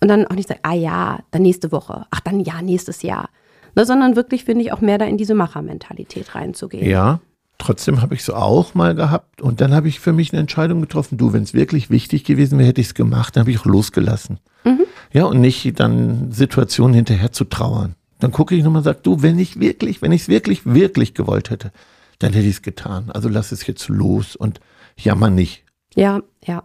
Und 0.00 0.08
dann 0.08 0.26
auch 0.26 0.34
nicht 0.34 0.48
sagen, 0.48 0.60
ah 0.62 0.72
ja, 0.72 1.18
dann 1.30 1.42
nächste 1.42 1.72
Woche, 1.72 2.06
ach 2.10 2.20
dann 2.20 2.40
ja, 2.40 2.62
nächstes 2.62 3.02
Jahr, 3.02 3.28
ne, 3.74 3.84
sondern 3.84 4.16
wirklich, 4.16 4.44
finde 4.44 4.64
ich, 4.64 4.72
auch 4.72 4.80
mehr 4.80 4.96
da 4.96 5.04
in 5.04 5.18
diese 5.18 5.34
Machermentalität 5.34 6.34
reinzugehen. 6.34 6.88
Ja, 6.88 7.20
trotzdem 7.60 8.02
habe 8.02 8.14
ich 8.14 8.20
es 8.22 8.30
auch 8.30 8.74
mal 8.74 8.94
gehabt 8.94 9.40
und 9.40 9.60
dann 9.60 9.74
habe 9.74 9.88
ich 9.88 10.00
für 10.00 10.12
mich 10.12 10.32
eine 10.32 10.40
Entscheidung 10.40 10.80
getroffen. 10.80 11.18
Du, 11.18 11.32
wenn 11.32 11.42
es 11.42 11.54
wirklich 11.54 11.90
wichtig 11.90 12.24
gewesen 12.24 12.58
wäre, 12.58 12.68
hätte 12.68 12.80
ich 12.80 12.88
es 12.88 12.94
gemacht, 12.94 13.36
dann 13.36 13.42
habe 13.42 13.50
ich 13.50 13.60
auch 13.60 13.66
losgelassen. 13.66 14.40
Mhm. 14.64 14.80
Ja, 15.12 15.24
und 15.24 15.40
nicht 15.40 15.78
dann 15.78 16.32
Situationen 16.32 16.94
hinterher 16.94 17.32
zu 17.32 17.44
trauern. 17.44 17.94
Dann 18.18 18.32
gucke 18.32 18.54
ich 18.54 18.62
nochmal 18.62 18.80
und 18.80 18.84
sage, 18.84 19.00
du, 19.02 19.22
wenn 19.22 19.38
ich 19.38 19.60
wirklich, 19.60 20.02
wenn 20.02 20.12
ich 20.12 20.22
es 20.22 20.28
wirklich, 20.28 20.66
wirklich 20.66 21.14
gewollt 21.14 21.50
hätte, 21.50 21.72
dann 22.18 22.32
hätte 22.32 22.46
ich 22.46 22.56
es 22.56 22.62
getan. 22.62 23.10
Also 23.10 23.28
lass 23.28 23.52
es 23.52 23.66
jetzt 23.66 23.88
los 23.88 24.36
und 24.36 24.60
jammer 24.96 25.30
nicht. 25.30 25.64
Ja, 25.94 26.20
ja. 26.44 26.62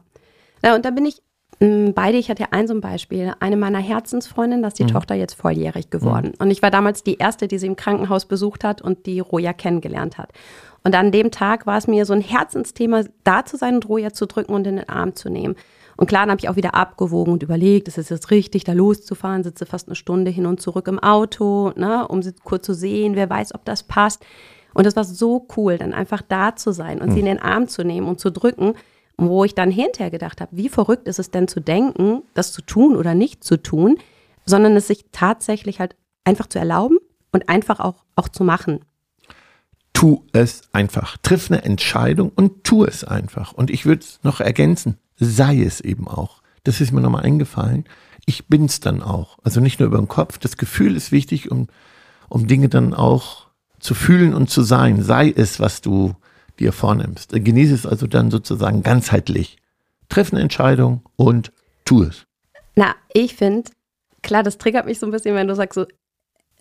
Ja, 0.63 0.75
und 0.75 0.83
da 0.83 0.91
bin 0.91 1.05
ich 1.05 1.21
beide, 1.59 2.17
ich 2.17 2.29
hatte 2.29 2.43
ja 2.43 2.49
ein 2.51 2.67
so 2.67 2.73
ein 2.73 2.81
Beispiel. 2.81 3.33
Eine 3.39 3.57
meiner 3.57 3.79
Herzensfreundinnen, 3.79 4.61
da 4.61 4.67
ist 4.67 4.79
die 4.79 4.83
mhm. 4.83 4.89
Tochter 4.89 5.15
jetzt 5.15 5.35
volljährig 5.35 5.89
geworden. 5.89 6.27
Mhm. 6.27 6.43
Und 6.43 6.51
ich 6.51 6.61
war 6.61 6.71
damals 6.71 7.03
die 7.03 7.17
erste, 7.17 7.47
die 7.47 7.57
sie 7.57 7.67
im 7.67 7.75
Krankenhaus 7.75 8.25
besucht 8.25 8.63
hat 8.63 8.81
und 8.81 9.05
die 9.05 9.19
Roja 9.19 9.53
kennengelernt 9.53 10.17
hat. 10.17 10.31
Und 10.83 10.95
an 10.95 11.11
dem 11.11 11.31
Tag 11.31 11.65
war 11.65 11.77
es 11.77 11.87
mir 11.87 12.05
so 12.05 12.13
ein 12.13 12.21
Herzensthema, 12.21 13.03
da 13.23 13.43
zu 13.45 13.57
sein 13.57 13.75
und 13.75 13.89
Roja 13.89 14.13
zu 14.13 14.27
drücken 14.27 14.53
und 14.53 14.67
in 14.67 14.75
den 14.75 14.89
Arm 14.89 15.15
zu 15.15 15.29
nehmen. 15.29 15.55
Und 15.97 16.07
klar, 16.07 16.23
dann 16.23 16.31
habe 16.31 16.39
ich 16.39 16.49
auch 16.49 16.57
wieder 16.57 16.75
abgewogen 16.75 17.33
und 17.33 17.43
überlegt, 17.43 17.87
ist 17.87 17.97
es 17.97 18.09
jetzt 18.09 18.29
richtig, 18.29 18.65
da 18.65 18.73
loszufahren, 18.73 19.43
sitze 19.43 19.65
fast 19.65 19.87
eine 19.87 19.95
Stunde 19.95 20.29
hin 20.29 20.45
und 20.45 20.61
zurück 20.61 20.87
im 20.87 20.99
Auto, 20.99 21.71
ne, 21.75 22.07
um 22.07 22.21
sie 22.21 22.33
kurz 22.43 22.65
zu 22.65 22.73
sehen, 22.73 23.15
wer 23.15 23.29
weiß, 23.29 23.55
ob 23.55 23.63
das 23.65 23.83
passt. 23.83 24.25
Und 24.73 24.85
es 24.85 24.97
war 24.97 25.05
so 25.05 25.47
cool, 25.55 25.77
dann 25.77 25.93
einfach 25.93 26.21
da 26.21 26.55
zu 26.55 26.73
sein 26.73 27.01
und 27.01 27.09
mhm. 27.09 27.13
sie 27.13 27.19
in 27.21 27.25
den 27.25 27.39
Arm 27.39 27.69
zu 27.69 27.83
nehmen 27.85 28.07
und 28.07 28.19
zu 28.19 28.29
drücken, 28.29 28.73
wo 29.17 29.43
ich 29.43 29.55
dann 29.55 29.71
hinterher 29.71 30.11
gedacht 30.11 30.41
habe, 30.41 30.55
wie 30.55 30.69
verrückt 30.69 31.07
ist 31.07 31.19
es 31.19 31.31
denn 31.31 31.47
zu 31.47 31.59
denken, 31.59 32.23
das 32.33 32.51
zu 32.51 32.61
tun 32.61 32.95
oder 32.95 33.13
nicht 33.13 33.43
zu 33.43 33.61
tun, 33.61 33.97
sondern 34.45 34.75
es 34.75 34.87
sich 34.87 35.05
tatsächlich 35.11 35.79
halt 35.79 35.95
einfach 36.23 36.47
zu 36.47 36.59
erlauben 36.59 36.97
und 37.31 37.49
einfach 37.49 37.79
auch, 37.79 38.03
auch 38.15 38.29
zu 38.29 38.43
machen 38.43 38.81
tu 39.95 40.23
es 40.33 40.61
einfach. 40.73 41.17
Triff 41.23 41.49
eine 41.49 41.63
Entscheidung 41.63 42.31
und 42.35 42.63
tu 42.63 42.83
es 42.83 43.03
einfach. 43.03 43.53
Und 43.53 43.71
ich 43.71 43.85
würde 43.85 44.01
es 44.01 44.19
noch 44.23 44.41
ergänzen, 44.41 44.97
sei 45.15 45.61
es 45.63 45.79
eben 45.81 46.07
auch. 46.07 46.43
Das 46.63 46.81
ist 46.81 46.91
mir 46.91 47.01
nochmal 47.01 47.23
eingefallen. 47.23 47.85
Ich 48.25 48.47
bin's 48.47 48.81
dann 48.81 49.01
auch. 49.01 49.39
Also 49.43 49.61
nicht 49.61 49.79
nur 49.79 49.87
über 49.87 49.97
den 49.97 50.09
Kopf. 50.09 50.37
Das 50.37 50.57
Gefühl 50.57 50.95
ist 50.95 51.11
wichtig, 51.11 51.49
um, 51.49 51.67
um 52.27 52.45
Dinge 52.45 52.67
dann 52.69 52.93
auch 52.93 53.47
zu 53.79 53.95
fühlen 53.95 54.33
und 54.33 54.49
zu 54.49 54.63
sein. 54.63 55.01
Sei 55.01 55.33
es, 55.35 55.59
was 55.59 55.79
du 55.79 56.13
dir 56.59 56.71
vornimmst. 56.71 57.31
Genieße 57.31 57.73
es 57.73 57.85
also 57.85 58.07
dann 58.07 58.31
sozusagen 58.31 58.83
ganzheitlich. 58.83 59.57
Triff 60.09 60.31
eine 60.31 60.41
Entscheidung 60.41 61.01
und 61.15 61.51
tu 61.83 62.03
es. 62.03 62.25
Na, 62.75 62.95
ich 63.13 63.35
finde, 63.35 63.71
klar, 64.21 64.43
das 64.43 64.57
triggert 64.57 64.85
mich 64.85 64.99
so 64.99 65.05
ein 65.05 65.11
bisschen, 65.11 65.35
wenn 65.35 65.47
du 65.47 65.55
sagst 65.55 65.75
so, 65.75 65.85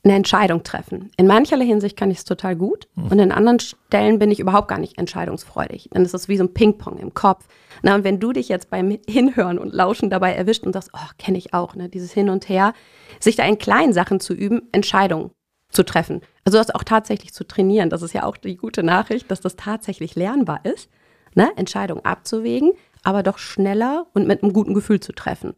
eine 0.04 0.16
Entscheidung 0.16 0.62
treffen. 0.62 1.10
In 1.16 1.26
mancherlei 1.26 1.64
Hinsicht 1.64 1.96
kann 1.96 2.10
ich 2.10 2.18
es 2.18 2.24
total 2.24 2.56
gut 2.56 2.88
mhm. 2.94 3.08
und 3.08 3.18
in 3.18 3.32
anderen 3.32 3.58
Stellen 3.58 4.18
bin 4.18 4.30
ich 4.30 4.38
überhaupt 4.38 4.68
gar 4.68 4.78
nicht 4.78 4.98
entscheidungsfreudig. 4.98 5.88
Dann 5.92 6.04
ist 6.04 6.12
es 6.12 6.28
wie 6.28 6.36
so 6.36 6.44
ein 6.44 6.52
Ping-Pong 6.52 6.98
im 6.98 7.14
Kopf. 7.14 7.46
Na, 7.82 7.94
und 7.94 8.04
wenn 8.04 8.20
du 8.20 8.32
dich 8.32 8.48
jetzt 8.48 8.68
beim 8.68 8.98
Hinhören 9.08 9.58
und 9.58 9.72
Lauschen 9.72 10.10
dabei 10.10 10.34
erwischt 10.34 10.64
und 10.64 10.74
sagst, 10.74 10.90
oh, 10.92 11.10
kenne 11.18 11.38
ich 11.38 11.54
auch, 11.54 11.74
ne, 11.74 11.88
dieses 11.88 12.12
Hin 12.12 12.28
und 12.28 12.48
Her, 12.48 12.74
sich 13.18 13.36
da 13.36 13.44
in 13.44 13.58
kleinen 13.58 13.94
Sachen 13.94 14.20
zu 14.20 14.34
üben, 14.34 14.68
Entscheidungen 14.72 15.30
zu 15.74 15.84
treffen. 15.84 16.22
Also 16.44 16.58
das 16.58 16.74
auch 16.74 16.84
tatsächlich 16.84 17.32
zu 17.32 17.44
trainieren. 17.44 17.90
Das 17.90 18.02
ist 18.02 18.14
ja 18.14 18.24
auch 18.24 18.36
die 18.36 18.56
gute 18.56 18.82
Nachricht, 18.82 19.30
dass 19.30 19.40
das 19.40 19.56
tatsächlich 19.56 20.14
lernbar 20.14 20.64
ist, 20.64 20.88
ne, 21.34 21.50
Entscheidungen 21.56 22.04
abzuwägen, 22.04 22.72
aber 23.02 23.22
doch 23.22 23.38
schneller 23.38 24.06
und 24.14 24.26
mit 24.26 24.42
einem 24.42 24.52
guten 24.52 24.74
Gefühl 24.74 25.00
zu 25.00 25.12
treffen 25.12 25.54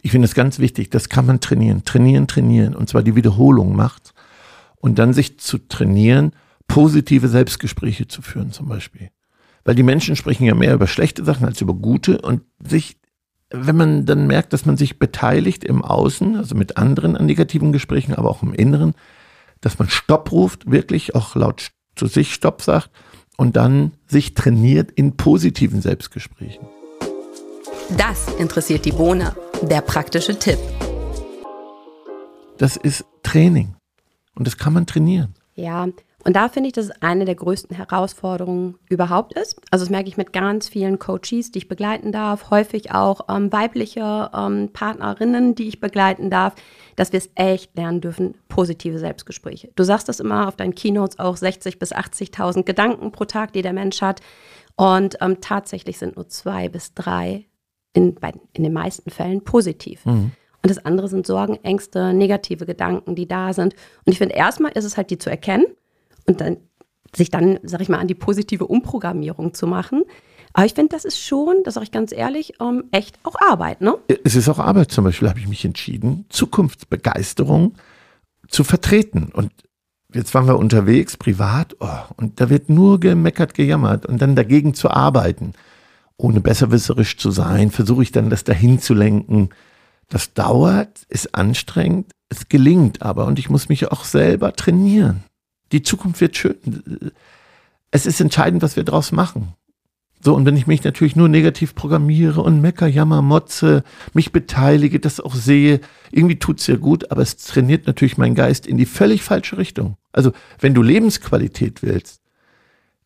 ich 0.00 0.10
finde 0.10 0.26
es 0.26 0.34
ganz 0.34 0.58
wichtig, 0.58 0.90
das 0.90 1.08
kann 1.08 1.26
man 1.26 1.40
trainieren, 1.40 1.84
trainieren, 1.84 2.26
trainieren. 2.26 2.74
Und 2.74 2.88
zwar 2.88 3.02
die 3.02 3.16
Wiederholung 3.16 3.76
macht. 3.76 4.14
Und 4.76 4.98
dann 4.98 5.12
sich 5.12 5.38
zu 5.38 5.58
trainieren, 5.58 6.32
positive 6.66 7.28
Selbstgespräche 7.28 8.08
zu 8.08 8.22
führen 8.22 8.52
zum 8.52 8.68
Beispiel. 8.68 9.10
Weil 9.64 9.74
die 9.74 9.84
Menschen 9.84 10.16
sprechen 10.16 10.44
ja 10.44 10.54
mehr 10.54 10.74
über 10.74 10.86
schlechte 10.86 11.24
Sachen 11.24 11.46
als 11.46 11.60
über 11.60 11.74
gute 11.74 12.20
und 12.20 12.42
sich, 12.58 12.96
wenn 13.50 13.76
man 13.76 14.06
dann 14.06 14.26
merkt, 14.26 14.52
dass 14.52 14.66
man 14.66 14.76
sich 14.76 14.98
beteiligt 14.98 15.62
im 15.62 15.84
Außen, 15.84 16.36
also 16.36 16.56
mit 16.56 16.78
anderen 16.78 17.16
an 17.16 17.26
negativen 17.26 17.72
Gesprächen, 17.72 18.14
aber 18.14 18.28
auch 18.28 18.42
im 18.42 18.54
Inneren, 18.54 18.94
dass 19.62 19.78
man 19.78 19.88
Stopp 19.88 20.30
ruft, 20.30 20.70
wirklich 20.70 21.14
auch 21.14 21.34
laut 21.34 21.70
zu 21.96 22.06
sich 22.06 22.34
Stopp 22.34 22.60
sagt 22.60 22.90
und 23.38 23.56
dann 23.56 23.92
sich 24.06 24.34
trainiert 24.34 24.90
in 24.90 25.16
positiven 25.16 25.80
Selbstgesprächen. 25.80 26.66
Das 27.96 28.28
interessiert 28.34 28.84
die 28.84 28.92
Bohne. 28.92 29.34
Der 29.62 29.80
praktische 29.80 30.38
Tipp. 30.38 30.58
Das 32.58 32.76
ist 32.76 33.04
Training 33.22 33.74
und 34.34 34.46
das 34.46 34.58
kann 34.58 34.72
man 34.72 34.86
trainieren. 34.86 35.34
Ja, 35.54 35.86
und 36.24 36.36
da 36.36 36.48
finde 36.48 36.68
ich, 36.68 36.72
dass 36.72 36.86
es 36.86 37.02
eine 37.02 37.24
der 37.24 37.34
größten 37.34 37.76
Herausforderungen 37.76 38.76
überhaupt 38.88 39.32
ist. 39.32 39.60
Also 39.70 39.84
das 39.84 39.90
merke 39.90 40.08
ich 40.08 40.16
mit 40.16 40.32
ganz 40.32 40.68
vielen 40.68 40.98
Coaches, 40.98 41.50
die 41.50 41.58
ich 41.58 41.68
begleiten 41.68 42.12
darf, 42.12 42.50
häufig 42.50 42.92
auch 42.92 43.28
ähm, 43.28 43.52
weibliche 43.52 44.30
ähm, 44.32 44.70
Partnerinnen, 44.72 45.56
die 45.56 45.68
ich 45.68 45.80
begleiten 45.80 46.30
darf, 46.30 46.54
dass 46.94 47.12
wir 47.12 47.18
es 47.18 47.30
echt 47.34 47.76
lernen 47.76 48.00
dürfen, 48.00 48.34
positive 48.48 48.98
Selbstgespräche. 48.98 49.70
Du 49.74 49.82
sagst 49.82 50.08
das 50.08 50.20
immer 50.20 50.46
auf 50.46 50.56
deinen 50.56 50.74
Keynotes 50.74 51.18
auch 51.18 51.36
60.000 51.36 51.78
bis 51.78 51.92
80.000 51.92 52.62
Gedanken 52.62 53.10
pro 53.10 53.24
Tag, 53.24 53.52
die 53.52 53.62
der 53.62 53.72
Mensch 53.72 54.00
hat. 54.00 54.20
Und 54.76 55.16
ähm, 55.20 55.40
tatsächlich 55.40 55.98
sind 55.98 56.16
nur 56.16 56.28
zwei 56.28 56.68
bis 56.68 56.94
drei 56.94 57.46
in, 57.94 58.14
bei, 58.14 58.32
in 58.52 58.62
den 58.62 58.72
meisten 58.72 59.10
Fällen 59.10 59.42
positiv. 59.42 60.06
Mhm. 60.06 60.32
Und 60.62 60.70
das 60.70 60.84
andere 60.84 61.08
sind 61.08 61.26
Sorgen, 61.26 61.58
Ängste, 61.64 62.14
negative 62.14 62.64
Gedanken, 62.64 63.16
die 63.16 63.26
da 63.26 63.52
sind. 63.52 63.74
Und 64.04 64.12
ich 64.12 64.18
finde, 64.18 64.36
erstmal 64.36 64.70
ist 64.72 64.84
es 64.84 64.96
halt, 64.96 65.10
die 65.10 65.18
zu 65.18 65.28
erkennen 65.28 65.66
und 66.26 66.40
dann 66.40 66.56
sich 67.14 67.30
dann, 67.30 67.58
sag 67.62 67.80
ich 67.80 67.88
mal, 67.88 67.98
an 67.98 68.08
die 68.08 68.14
positive 68.14 68.66
Umprogrammierung 68.66 69.54
zu 69.54 69.66
machen. 69.66 70.02
Aber 70.54 70.66
ich 70.66 70.74
finde, 70.74 70.94
das 70.94 71.04
ist 71.04 71.18
schon, 71.18 71.62
das 71.64 71.74
sage 71.74 71.84
ich 71.84 71.92
ganz 71.92 72.12
ehrlich, 72.12 72.54
ähm, 72.60 72.84
echt 72.90 73.18
auch 73.22 73.36
Arbeit, 73.36 73.80
ne? 73.80 73.96
Es 74.24 74.34
ist 74.34 74.48
auch 74.48 74.58
Arbeit. 74.58 74.90
Zum 74.90 75.04
Beispiel 75.04 75.28
habe 75.28 75.38
ich 75.38 75.48
mich 75.48 75.64
entschieden, 75.64 76.26
Zukunftsbegeisterung 76.28 77.74
zu 78.48 78.64
vertreten. 78.64 79.30
Und 79.32 79.50
jetzt 80.12 80.34
waren 80.34 80.46
wir 80.46 80.58
unterwegs, 80.58 81.16
privat, 81.16 81.76
oh, 81.80 81.88
und 82.16 82.40
da 82.40 82.50
wird 82.50 82.68
nur 82.68 83.00
gemeckert, 83.00 83.54
gejammert 83.54 84.04
und 84.04 84.20
dann 84.20 84.36
dagegen 84.36 84.74
zu 84.74 84.90
arbeiten. 84.90 85.52
Ohne 86.18 86.40
besserwisserisch 86.40 87.16
zu 87.16 87.30
sein, 87.30 87.70
versuche 87.70 88.02
ich 88.02 88.12
dann 88.12 88.30
das 88.30 88.44
dahin 88.44 88.78
zu 88.78 88.94
lenken. 88.94 89.48
Das 90.08 90.34
dauert, 90.34 91.06
ist 91.08 91.34
anstrengend, 91.34 92.12
es 92.28 92.48
gelingt 92.48 93.00
aber 93.00 93.26
und 93.26 93.38
ich 93.38 93.48
muss 93.48 93.70
mich 93.70 93.90
auch 93.90 94.04
selber 94.04 94.52
trainieren. 94.52 95.24
Die 95.72 95.82
Zukunft 95.82 96.20
wird 96.20 96.36
schön. 96.36 96.56
Es 97.90 98.06
ist 98.06 98.20
entscheidend, 98.20 98.62
was 98.62 98.76
wir 98.76 98.84
draus 98.84 99.12
machen. 99.12 99.54
So, 100.24 100.36
und 100.36 100.46
wenn 100.46 100.56
ich 100.56 100.68
mich 100.68 100.84
natürlich 100.84 101.16
nur 101.16 101.28
negativ 101.28 101.74
programmiere 101.74 102.42
und 102.42 102.60
mecker, 102.60 102.86
jammer, 102.86 103.22
motze, 103.22 103.82
mich 104.14 104.30
beteilige, 104.30 105.00
das 105.00 105.18
auch 105.18 105.34
sehe, 105.34 105.80
irgendwie 106.12 106.38
tut's 106.38 106.68
ja 106.68 106.76
gut, 106.76 107.10
aber 107.10 107.22
es 107.22 107.36
trainiert 107.38 107.88
natürlich 107.88 108.18
meinen 108.18 108.36
Geist 108.36 108.68
in 108.68 108.76
die 108.76 108.86
völlig 108.86 109.24
falsche 109.24 109.58
Richtung. 109.58 109.96
Also, 110.12 110.32
wenn 110.60 110.74
du 110.74 110.82
Lebensqualität 110.82 111.82
willst, 111.82 112.20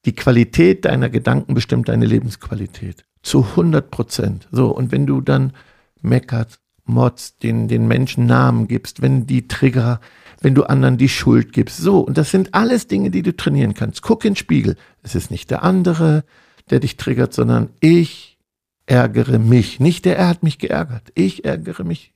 die 0.04 0.14
Qualität 0.14 0.84
deiner 0.84 1.08
Gedanken 1.08 1.54
bestimmt 1.54 1.88
deine 1.88 2.04
Lebensqualität. 2.04 3.06
Zu 3.22 3.42
100 3.42 3.90
Prozent. 3.90 4.46
So, 4.52 4.68
und 4.68 4.92
wenn 4.92 5.06
du 5.06 5.22
dann 5.22 5.54
meckert, 6.02 6.60
motzt, 6.84 7.42
den, 7.42 7.66
den 7.66 7.88
Menschen 7.88 8.26
Namen 8.26 8.68
gibst, 8.68 9.02
wenn 9.02 9.26
die 9.26 9.48
Trigger 9.48 10.00
wenn 10.40 10.54
du 10.54 10.64
anderen 10.64 10.98
die 10.98 11.08
Schuld 11.08 11.52
gibst. 11.52 11.78
So, 11.78 12.00
und 12.00 12.18
das 12.18 12.30
sind 12.30 12.54
alles 12.54 12.86
Dinge, 12.86 13.10
die 13.10 13.22
du 13.22 13.34
trainieren 13.34 13.74
kannst. 13.74 14.02
Guck 14.02 14.24
in 14.24 14.32
den 14.32 14.36
Spiegel. 14.36 14.76
Es 15.02 15.14
ist 15.14 15.30
nicht 15.30 15.50
der 15.50 15.62
andere, 15.62 16.24
der 16.70 16.80
dich 16.80 16.96
triggert, 16.96 17.32
sondern 17.32 17.70
ich 17.80 18.38
ärgere 18.86 19.38
mich. 19.38 19.80
Nicht 19.80 20.04
der, 20.04 20.18
er 20.18 20.28
hat 20.28 20.42
mich 20.42 20.58
geärgert. 20.58 21.12
Ich 21.14 21.44
ärgere 21.44 21.84
mich. 21.84 22.12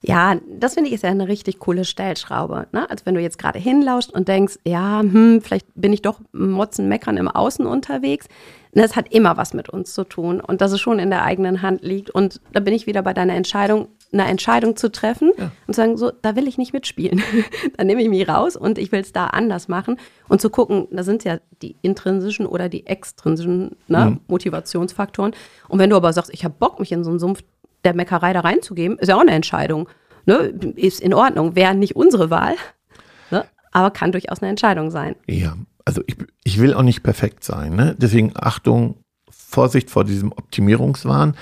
Ja, 0.00 0.36
das 0.48 0.74
finde 0.74 0.88
ich 0.88 0.94
ist 0.94 1.02
ja 1.02 1.10
eine 1.10 1.26
richtig 1.26 1.58
coole 1.58 1.84
Stellschraube. 1.84 2.68
Ne? 2.72 2.88
Als 2.88 3.04
wenn 3.04 3.14
du 3.14 3.20
jetzt 3.20 3.38
gerade 3.38 3.58
hinlauscht 3.58 4.10
und 4.10 4.28
denkst, 4.28 4.58
ja, 4.64 5.00
hm, 5.00 5.40
vielleicht 5.42 5.66
bin 5.74 5.92
ich 5.92 6.02
doch 6.02 6.20
motzen, 6.32 6.88
meckern 6.88 7.16
im 7.16 7.28
Außen 7.28 7.66
unterwegs. 7.66 8.28
Das 8.72 8.94
hat 8.94 9.12
immer 9.12 9.36
was 9.36 9.54
mit 9.54 9.68
uns 9.70 9.94
zu 9.94 10.04
tun 10.04 10.40
und 10.40 10.60
dass 10.60 10.70
es 10.70 10.80
schon 10.80 11.00
in 11.00 11.10
der 11.10 11.24
eigenen 11.24 11.62
Hand 11.62 11.82
liegt. 11.82 12.10
Und 12.10 12.40
da 12.52 12.60
bin 12.60 12.74
ich 12.74 12.86
wieder 12.86 13.02
bei 13.02 13.12
deiner 13.12 13.34
Entscheidung, 13.34 13.88
eine 14.12 14.26
Entscheidung 14.26 14.76
zu 14.76 14.92
treffen 14.92 15.32
ja. 15.36 15.50
und 15.66 15.74
zu 15.74 15.80
sagen, 15.80 15.96
so, 15.96 16.12
da 16.22 16.36
will 16.36 16.46
ich 16.46 16.58
nicht 16.58 16.72
mitspielen. 16.72 17.20
Dann 17.76 17.88
nehme 17.88 18.00
ich 18.00 18.08
mich 18.08 18.28
raus 18.28 18.56
und 18.56 18.78
ich 18.78 18.92
will 18.92 19.00
es 19.00 19.12
da 19.12 19.26
anders 19.26 19.66
machen 19.66 19.98
und 20.28 20.40
zu 20.40 20.48
gucken, 20.48 20.86
da 20.92 21.02
sind 21.02 21.24
ja 21.24 21.38
die 21.60 21.76
intrinsischen 21.82 22.46
oder 22.46 22.68
die 22.68 22.86
extrinsischen 22.86 23.76
ne, 23.88 24.10
mhm. 24.10 24.20
Motivationsfaktoren. 24.28 25.32
Und 25.68 25.78
wenn 25.78 25.90
du 25.90 25.96
aber 25.96 26.12
sagst, 26.12 26.32
ich 26.32 26.44
habe 26.44 26.54
Bock, 26.56 26.78
mich 26.78 26.92
in 26.92 27.04
so 27.04 27.10
einen 27.10 27.18
Sumpf 27.18 27.42
der 27.88 27.94
Meckerei 27.94 28.34
da 28.34 28.40
reinzugeben, 28.40 28.98
ist 28.98 29.08
ja 29.08 29.16
auch 29.16 29.22
eine 29.22 29.32
Entscheidung. 29.32 29.88
Ne? 30.26 30.52
Ist 30.76 31.00
in 31.00 31.14
Ordnung, 31.14 31.56
wäre 31.56 31.74
nicht 31.74 31.96
unsere 31.96 32.28
Wahl, 32.28 32.54
ne? 33.30 33.46
aber 33.72 33.90
kann 33.90 34.12
durchaus 34.12 34.42
eine 34.42 34.50
Entscheidung 34.50 34.90
sein. 34.90 35.16
Ja, 35.26 35.56
also 35.86 36.02
ich, 36.06 36.16
ich 36.44 36.60
will 36.60 36.74
auch 36.74 36.82
nicht 36.82 37.02
perfekt 37.02 37.44
sein. 37.44 37.74
Ne? 37.74 37.96
Deswegen 37.98 38.32
Achtung, 38.34 38.96
Vorsicht 39.30 39.88
vor 39.90 40.04
diesem 40.04 40.32
Optimierungswahn. 40.32 41.34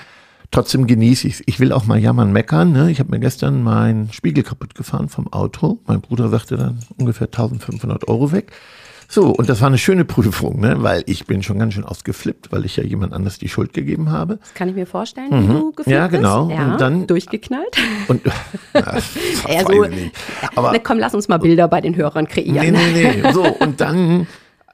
Trotzdem 0.51 0.87
genieße 0.87 1.27
ich 1.27 1.33
es. 1.35 1.43
Ich 1.45 1.59
will 1.59 1.73
auch 1.73 1.85
mal 1.85 1.99
jammern, 1.99 2.31
meckern. 2.31 2.71
Ne? 2.71 2.89
Ich 2.89 2.99
habe 2.99 3.11
mir 3.11 3.19
gestern 3.19 3.61
meinen 3.61 4.13
Spiegel 4.13 4.45
kaputt 4.45 4.75
gefahren 4.75 5.09
vom 5.09 5.31
Auto. 5.33 5.79
Mein 5.85 5.99
Bruder 5.99 6.29
sagte 6.29 6.55
dann 6.55 6.79
ungefähr 6.97 7.27
1500 7.27 8.07
Euro 8.07 8.31
weg. 8.31 8.53
So, 9.09 9.29
und 9.29 9.47
das 9.47 9.61
war 9.61 9.67
eine 9.67 9.77
schöne 9.77 10.03
Prüfung, 10.03 10.59
ne? 10.59 10.83
weil 10.83 11.03
ich 11.05 11.25
bin 11.25 11.41
schon 11.41 11.57
ganz 11.59 11.73
schön 11.73 11.85
ausgeflippt, 11.85 12.51
weil 12.51 12.65
ich 12.65 12.75
ja 12.75 12.83
jemand 12.83 13.13
anders 13.13 13.37
die 13.37 13.47
Schuld 13.47 13.73
gegeben 13.73 14.11
habe. 14.11 14.37
Das 14.37 14.53
kann 14.53 14.67
ich 14.67 14.75
mir 14.75 14.85
vorstellen, 14.85 15.29
mhm. 15.29 15.43
wie 15.43 15.53
du 15.53 15.71
geflippt 15.71 15.89
Ja, 15.97 16.07
genau. 16.07 16.49
Ja, 16.49 16.73
und 16.73 16.81
dann 16.81 17.07
durchgeknallt. 17.07 17.77
Und 18.09 18.21
na, 18.25 18.33
ja, 19.49 19.61
so, 19.61 19.85
Aber 20.55 20.73
na, 20.73 20.79
komm, 20.79 20.99
lass 20.99 21.15
uns 21.15 21.29
mal 21.29 21.37
Bilder 21.37 21.69
bei 21.69 21.79
den 21.79 21.95
Hörern 21.95 22.27
kreieren. 22.27 22.73
Nee, 22.73 22.91
nee, 22.93 23.21
nee. 23.21 23.31
So, 23.31 23.43
und 23.43 23.79
dann 23.79 24.27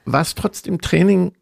war 0.06 0.22
es 0.22 0.34
trotzdem 0.34 0.82
Training. 0.82 1.34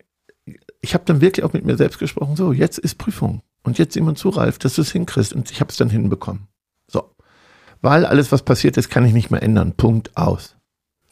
Ich 0.81 0.93
habe 0.93 1.05
dann 1.05 1.21
wirklich 1.21 1.45
auch 1.45 1.53
mit 1.53 1.65
mir 1.65 1.77
selbst 1.77 1.97
gesprochen, 1.97 2.35
so, 2.35 2.51
jetzt 2.51 2.77
ist 2.77 2.97
Prüfung. 2.97 3.41
Und 3.63 3.77
jetzt 3.77 3.95
jemand 3.95 4.17
zu 4.17 4.29
Ralf, 4.29 4.57
dass 4.59 4.75
du 4.75 4.81
es 4.81 4.91
hinkriegst. 4.91 5.33
Und 5.33 5.49
ich 5.51 5.61
habe 5.61 5.69
es 5.69 5.77
dann 5.77 5.89
hinbekommen. 5.89 6.47
So. 6.87 7.15
Weil 7.81 8.05
alles, 8.05 8.31
was 8.31 8.43
passiert 8.43 8.75
ist, 8.75 8.89
kann 8.89 9.05
ich 9.05 9.13
nicht 9.13 9.31
mehr 9.31 9.43
ändern. 9.43 9.73
Punkt 9.73 10.17
aus. 10.17 10.55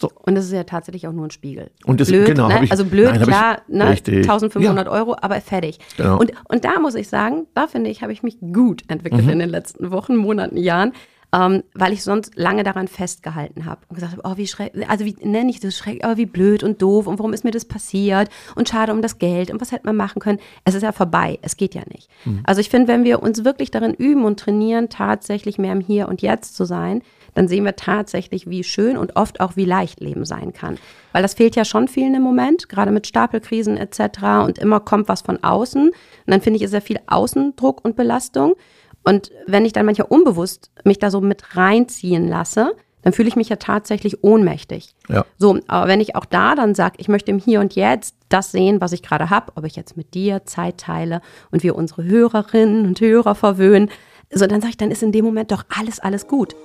So. 0.01 0.09
Und 0.23 0.37
es 0.37 0.45
ist 0.45 0.53
ja 0.53 0.63
tatsächlich 0.63 1.07
auch 1.07 1.11
nur 1.11 1.25
ein 1.25 1.31
Spiegel. 1.31 1.71
Und 1.85 1.99
das, 1.99 2.07
blöd, 2.07 2.25
genau, 2.25 2.47
ne? 2.47 2.63
ich, 2.63 2.71
also 2.71 2.85
blöd, 2.85 3.11
nein, 3.11 3.21
klar, 3.23 3.61
ich, 3.67 3.73
ne? 3.73 3.85
1500 4.21 4.85
ja. 4.85 4.91
Euro, 4.91 5.17
aber 5.19 5.41
fertig. 5.41 5.79
Genau. 5.97 6.17
Und, 6.17 6.31
und 6.47 6.63
da 6.63 6.79
muss 6.79 6.95
ich 6.95 7.09
sagen, 7.09 7.47
da 7.53 7.67
finde 7.67 7.89
ich, 7.89 8.01
habe 8.01 8.13
ich 8.13 8.23
mich 8.23 8.39
gut 8.39 8.83
entwickelt 8.87 9.25
mhm. 9.25 9.31
in 9.31 9.39
den 9.39 9.49
letzten 9.49 9.91
Wochen, 9.91 10.15
Monaten, 10.15 10.55
Jahren, 10.55 10.93
ähm, 11.33 11.63
weil 11.73 11.91
ich 11.91 12.03
sonst 12.03 12.37
lange 12.37 12.63
daran 12.63 12.87
festgehalten 12.87 13.65
habe 13.65 13.81
und 13.89 13.95
gesagt 13.95 14.13
habe, 14.13 14.21
oh, 14.23 14.37
wie 14.37 14.47
schrecklich, 14.47 14.89
also 14.89 15.03
wie 15.03 15.15
nenne 15.21 15.49
ich 15.51 15.59
das 15.59 15.77
schrecklich, 15.77 16.05
aber 16.05 16.15
wie 16.15 16.25
blöd 16.25 16.63
und 16.63 16.81
doof 16.81 17.05
und 17.05 17.19
warum 17.19 17.33
ist 17.33 17.43
mir 17.43 17.51
das 17.51 17.65
passiert 17.65 18.29
und 18.55 18.69
schade 18.69 18.93
um 18.93 19.01
das 19.01 19.19
Geld 19.19 19.51
und 19.51 19.59
was 19.59 19.73
hätte 19.73 19.85
man 19.85 19.97
machen 19.97 20.21
können. 20.21 20.39
Es 20.63 20.75
ist 20.75 20.83
ja 20.83 20.93
vorbei, 20.93 21.39
es 21.41 21.57
geht 21.57 21.75
ja 21.75 21.83
nicht. 21.93 22.09
Mhm. 22.23 22.41
Also 22.45 22.61
ich 22.61 22.69
finde, 22.69 22.87
wenn 22.87 23.03
wir 23.03 23.21
uns 23.21 23.43
wirklich 23.43 23.69
darin 23.69 23.93
üben 23.93 24.23
und 24.23 24.39
trainieren, 24.39 24.87
tatsächlich 24.89 25.57
mehr 25.57 25.73
im 25.73 25.81
Hier 25.81 26.07
und 26.07 26.21
Jetzt 26.21 26.55
zu 26.55 26.63
sein, 26.63 27.01
dann 27.35 27.47
sehen 27.47 27.65
wir 27.65 27.75
tatsächlich, 27.75 28.49
wie 28.49 28.63
schön 28.63 28.97
und 28.97 29.15
oft 29.15 29.39
auch 29.39 29.55
wie 29.55 29.65
leicht 29.65 29.99
Leben 29.99 30.25
sein 30.25 30.53
kann. 30.53 30.77
Weil 31.11 31.21
das 31.21 31.33
fehlt 31.33 31.55
ja 31.55 31.65
schon 31.65 31.87
vielen 31.87 32.15
im 32.15 32.21
Moment, 32.21 32.69
gerade 32.69 32.91
mit 32.91 33.07
Stapelkrisen 33.07 33.77
etc. 33.77 33.99
Und 34.45 34.57
immer 34.57 34.79
kommt 34.79 35.07
was 35.07 35.21
von 35.21 35.43
außen. 35.43 35.87
Und 35.89 35.93
dann 36.25 36.41
finde 36.41 36.57
ich, 36.57 36.63
ist 36.63 36.73
ja 36.73 36.81
viel 36.81 36.99
Außendruck 37.07 37.83
und 37.83 37.95
Belastung. 37.95 38.55
Und 39.03 39.31
wenn 39.47 39.65
ich 39.65 39.73
dann 39.73 39.85
manchmal 39.85 40.07
unbewusst 40.09 40.71
mich 40.83 40.99
da 40.99 41.09
so 41.09 41.21
mit 41.21 41.55
reinziehen 41.55 42.27
lasse, 42.27 42.75
dann 43.01 43.13
fühle 43.13 43.29
ich 43.29 43.35
mich 43.35 43.49
ja 43.49 43.55
tatsächlich 43.55 44.23
ohnmächtig. 44.23 44.93
Ja. 45.07 45.25
So, 45.37 45.59
aber 45.67 45.87
wenn 45.87 46.01
ich 46.01 46.15
auch 46.15 46.25
da 46.25 46.55
dann 46.55 46.75
sage, 46.75 46.95
ich 46.97 47.07
möchte 47.07 47.31
im 47.31 47.39
Hier 47.39 47.61
und 47.61 47.75
Jetzt 47.75 48.15
das 48.27 48.51
sehen, 48.51 48.81
was 48.81 48.91
ich 48.91 49.01
gerade 49.01 49.29
habe, 49.29 49.53
ob 49.55 49.65
ich 49.65 49.75
jetzt 49.75 49.95
mit 49.95 50.13
dir 50.13 50.45
Zeit 50.45 50.79
teile 50.79 51.21
und 51.51 51.63
wir 51.63 51.75
unsere 51.75 52.03
Hörerinnen 52.03 52.85
und 52.85 52.99
Hörer 52.99 53.35
verwöhnen, 53.35 53.89
so 54.31 54.45
dann 54.45 54.61
sage 54.61 54.71
ich, 54.71 54.77
dann 54.77 54.91
ist 54.91 55.01
in 55.01 55.11
dem 55.11 55.25
Moment 55.25 55.51
doch 55.51 55.63
alles, 55.69 55.99
alles 55.99 56.27
gut. 56.27 56.55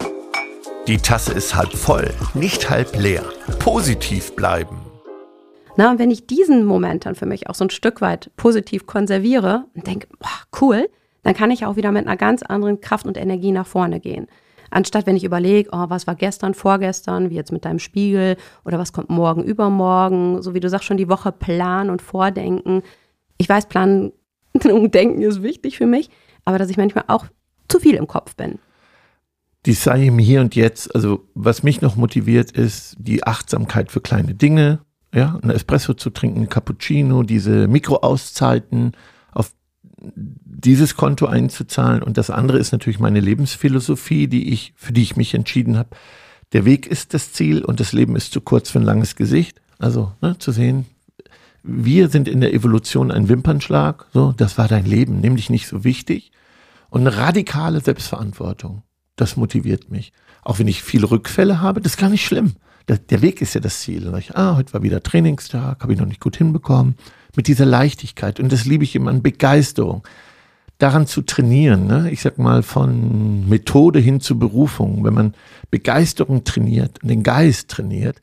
Die 0.86 0.98
Tasse 0.98 1.32
ist 1.32 1.54
halb 1.54 1.72
voll, 1.72 2.10
nicht 2.34 2.68
halb 2.68 2.94
leer. 2.94 3.24
Positiv 3.58 4.36
bleiben. 4.36 4.76
Na, 5.78 5.90
und 5.90 5.98
wenn 5.98 6.10
ich 6.10 6.26
diesen 6.26 6.66
Moment 6.66 7.06
dann 7.06 7.14
für 7.14 7.24
mich 7.24 7.48
auch 7.48 7.54
so 7.54 7.64
ein 7.64 7.70
Stück 7.70 8.02
weit 8.02 8.30
positiv 8.36 8.84
konserviere 8.84 9.64
und 9.74 9.86
denke, 9.86 10.08
cool, 10.60 10.90
dann 11.22 11.32
kann 11.32 11.50
ich 11.50 11.64
auch 11.64 11.76
wieder 11.76 11.90
mit 11.90 12.06
einer 12.06 12.18
ganz 12.18 12.42
anderen 12.42 12.82
Kraft 12.82 13.06
und 13.06 13.16
Energie 13.16 13.50
nach 13.50 13.66
vorne 13.66 13.98
gehen. 13.98 14.26
Anstatt 14.70 15.06
wenn 15.06 15.16
ich 15.16 15.24
überlege, 15.24 15.70
oh, 15.72 15.86
was 15.88 16.06
war 16.06 16.16
gestern, 16.16 16.52
vorgestern, 16.52 17.30
wie 17.30 17.36
jetzt 17.36 17.50
mit 17.50 17.64
deinem 17.64 17.78
Spiegel 17.78 18.36
oder 18.66 18.78
was 18.78 18.92
kommt 18.92 19.08
morgen, 19.08 19.42
übermorgen, 19.42 20.42
so 20.42 20.52
wie 20.52 20.60
du 20.60 20.68
sagst, 20.68 20.84
schon 20.84 20.98
die 20.98 21.08
Woche 21.08 21.32
planen 21.32 21.88
und 21.88 22.02
vordenken. 22.02 22.82
Ich 23.38 23.48
weiß, 23.48 23.66
planen 23.70 24.12
und 24.52 24.94
denken 24.94 25.22
ist 25.22 25.42
wichtig 25.42 25.78
für 25.78 25.86
mich, 25.86 26.10
aber 26.44 26.58
dass 26.58 26.68
ich 26.68 26.76
manchmal 26.76 27.04
auch 27.06 27.24
zu 27.68 27.80
viel 27.80 27.94
im 27.94 28.06
Kopf 28.06 28.36
bin. 28.36 28.58
Die 29.66 29.72
sei 29.72 30.06
im 30.06 30.18
Hier 30.18 30.40
und 30.40 30.54
Jetzt, 30.54 30.94
also 30.94 31.26
was 31.34 31.62
mich 31.62 31.80
noch 31.80 31.96
motiviert, 31.96 32.50
ist 32.50 32.96
die 32.98 33.26
Achtsamkeit 33.26 33.90
für 33.90 34.00
kleine 34.00 34.34
Dinge, 34.34 34.80
ja, 35.14 35.38
ein 35.42 35.50
Espresso 35.50 35.94
zu 35.94 36.10
trinken, 36.10 36.48
Cappuccino, 36.48 37.22
diese 37.22 37.68
Mikroauszeiten 37.68 38.92
auf 39.32 39.54
dieses 40.02 40.96
Konto 40.96 41.26
einzuzahlen. 41.26 42.02
Und 42.02 42.18
das 42.18 42.30
andere 42.30 42.58
ist 42.58 42.72
natürlich 42.72 42.98
meine 42.98 43.20
Lebensphilosophie, 43.20 44.26
die 44.26 44.52
ich, 44.52 44.74
für 44.76 44.92
die 44.92 45.02
ich 45.02 45.16
mich 45.16 45.34
entschieden 45.34 45.78
habe. 45.78 45.90
Der 46.52 46.64
Weg 46.64 46.86
ist 46.86 47.14
das 47.14 47.32
Ziel 47.32 47.64
und 47.64 47.80
das 47.80 47.92
Leben 47.92 48.16
ist 48.16 48.32
zu 48.32 48.40
kurz 48.40 48.70
für 48.70 48.80
ein 48.80 48.84
langes 48.84 49.16
Gesicht. 49.16 49.60
Also 49.78 50.12
ne, 50.20 50.38
zu 50.38 50.52
sehen, 50.52 50.86
wir 51.62 52.08
sind 52.08 52.28
in 52.28 52.40
der 52.40 52.52
Evolution 52.52 53.10
ein 53.10 53.28
Wimpernschlag. 53.28 54.06
So, 54.12 54.32
das 54.36 54.58
war 54.58 54.68
dein 54.68 54.84
Leben, 54.84 55.20
nämlich 55.20 55.48
nicht 55.48 55.66
so 55.66 55.84
wichtig. 55.84 56.32
Und 56.90 57.00
eine 57.00 57.16
radikale 57.16 57.80
Selbstverantwortung, 57.80 58.82
das 59.16 59.36
motiviert 59.36 59.90
mich. 59.90 60.12
Auch 60.42 60.58
wenn 60.58 60.68
ich 60.68 60.82
viele 60.82 61.10
Rückfälle 61.10 61.60
habe, 61.60 61.80
das 61.80 61.92
ist 61.92 61.98
gar 61.98 62.10
nicht 62.10 62.24
schlimm. 62.24 62.54
Der, 62.88 62.98
der 62.98 63.22
Weg 63.22 63.40
ist 63.40 63.54
ja 63.54 63.60
das 63.60 63.80
Ziel. 63.80 64.12
Ich, 64.18 64.36
ah, 64.36 64.56
heute 64.56 64.74
war 64.74 64.82
wieder 64.82 65.02
Trainingstag, 65.02 65.82
habe 65.82 65.92
ich 65.92 65.98
noch 65.98 66.06
nicht 66.06 66.20
gut 66.20 66.36
hinbekommen. 66.36 66.96
Mit 67.36 67.48
dieser 67.48 67.66
Leichtigkeit. 67.66 68.38
Und 68.38 68.52
das 68.52 68.64
liebe 68.64 68.84
ich 68.84 68.94
immer 68.94 69.10
an 69.10 69.22
Begeisterung. 69.22 70.06
Daran 70.78 71.06
zu 71.06 71.22
trainieren, 71.22 71.86
ne? 71.86 72.10
ich 72.10 72.20
sag 72.20 72.38
mal, 72.38 72.62
von 72.62 73.48
Methode 73.48 74.00
hin 74.00 74.20
zu 74.20 74.38
Berufung. 74.38 75.04
Wenn 75.04 75.14
man 75.14 75.34
Begeisterung 75.70 76.44
trainiert, 76.44 76.98
den 77.02 77.22
Geist 77.22 77.70
trainiert, 77.70 78.20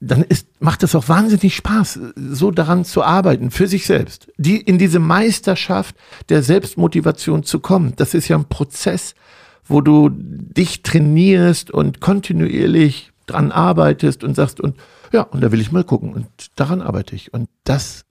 dann 0.00 0.22
ist, 0.22 0.46
macht 0.60 0.82
es 0.82 0.94
auch 0.94 1.08
wahnsinnig 1.08 1.56
Spaß, 1.56 1.98
so 2.14 2.50
daran 2.50 2.84
zu 2.84 3.02
arbeiten, 3.02 3.50
für 3.50 3.66
sich 3.66 3.86
selbst. 3.86 4.30
Die, 4.36 4.60
in 4.60 4.78
diese 4.78 5.00
Meisterschaft 5.00 5.96
der 6.28 6.42
Selbstmotivation 6.42 7.42
zu 7.42 7.58
kommen. 7.58 7.94
Das 7.96 8.14
ist 8.14 8.28
ja 8.28 8.36
ein 8.36 8.48
Prozess, 8.48 9.14
wo 9.68 9.80
du 9.80 10.10
dich 10.10 10.82
trainierst 10.82 11.70
und 11.70 12.00
kontinuierlich 12.00 13.12
dran 13.26 13.52
arbeitest 13.52 14.24
und 14.24 14.34
sagst, 14.34 14.60
und 14.60 14.76
ja, 15.12 15.22
und 15.22 15.42
da 15.42 15.52
will 15.52 15.60
ich 15.60 15.72
mal 15.72 15.84
gucken. 15.84 16.12
Und 16.12 16.26
daran 16.56 16.82
arbeite 16.82 17.14
ich. 17.14 17.32
Und 17.32 17.48
das 17.64 18.04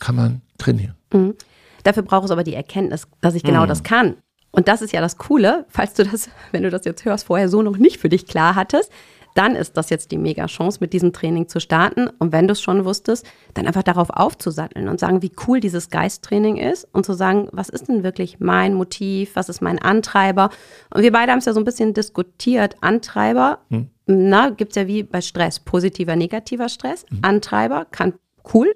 kann 0.00 0.16
man 0.16 0.40
trainieren. 0.58 0.94
Mhm. 1.12 1.34
Dafür 1.82 2.02
braucht 2.02 2.24
es 2.24 2.30
aber 2.30 2.44
die 2.44 2.54
Erkenntnis, 2.54 3.06
dass 3.20 3.34
ich 3.34 3.42
genau 3.42 3.64
mhm. 3.64 3.68
das 3.68 3.82
kann. 3.82 4.16
Und 4.50 4.68
das 4.68 4.82
ist 4.82 4.92
ja 4.92 5.00
das 5.00 5.18
Coole, 5.18 5.66
falls 5.68 5.94
du 5.94 6.04
das, 6.04 6.30
wenn 6.52 6.62
du 6.62 6.70
das 6.70 6.84
jetzt 6.84 7.04
hörst, 7.04 7.26
vorher 7.26 7.48
so 7.48 7.62
noch 7.62 7.76
nicht 7.76 7.98
für 7.98 8.08
dich 8.08 8.26
klar 8.26 8.54
hattest, 8.54 8.90
dann 9.34 9.56
ist 9.56 9.76
das 9.76 9.90
jetzt 9.90 10.12
die 10.12 10.18
mega 10.18 10.46
Chance, 10.46 10.78
mit 10.80 10.92
diesem 10.92 11.12
Training 11.12 11.48
zu 11.48 11.60
starten. 11.60 12.08
Und 12.18 12.32
wenn 12.32 12.46
du 12.46 12.52
es 12.52 12.62
schon 12.62 12.84
wusstest, 12.84 13.26
dann 13.52 13.66
einfach 13.66 13.82
darauf 13.82 14.10
aufzusatteln 14.10 14.88
und 14.88 15.00
sagen, 15.00 15.22
wie 15.22 15.32
cool 15.46 15.60
dieses 15.60 15.90
Geisttraining 15.90 16.56
ist 16.56 16.88
und 16.92 17.04
zu 17.04 17.14
sagen, 17.14 17.48
was 17.50 17.68
ist 17.68 17.88
denn 17.88 18.04
wirklich 18.04 18.38
mein 18.38 18.74
Motiv, 18.74 19.34
was 19.34 19.48
ist 19.48 19.60
mein 19.60 19.80
Antreiber? 19.80 20.50
Und 20.94 21.02
wir 21.02 21.12
beide 21.12 21.32
haben 21.32 21.40
es 21.40 21.44
ja 21.44 21.52
so 21.52 21.60
ein 21.60 21.64
bisschen 21.64 21.94
diskutiert. 21.94 22.76
Antreiber, 22.80 23.58
hm. 23.70 23.90
na, 24.06 24.50
gibt 24.50 24.70
es 24.72 24.76
ja 24.76 24.86
wie 24.86 25.02
bei 25.02 25.20
Stress, 25.20 25.58
positiver, 25.58 26.14
negativer 26.14 26.68
Stress. 26.68 27.04
Hm. 27.08 27.18
Antreiber 27.22 27.86
kann 27.90 28.14
cool, 28.54 28.74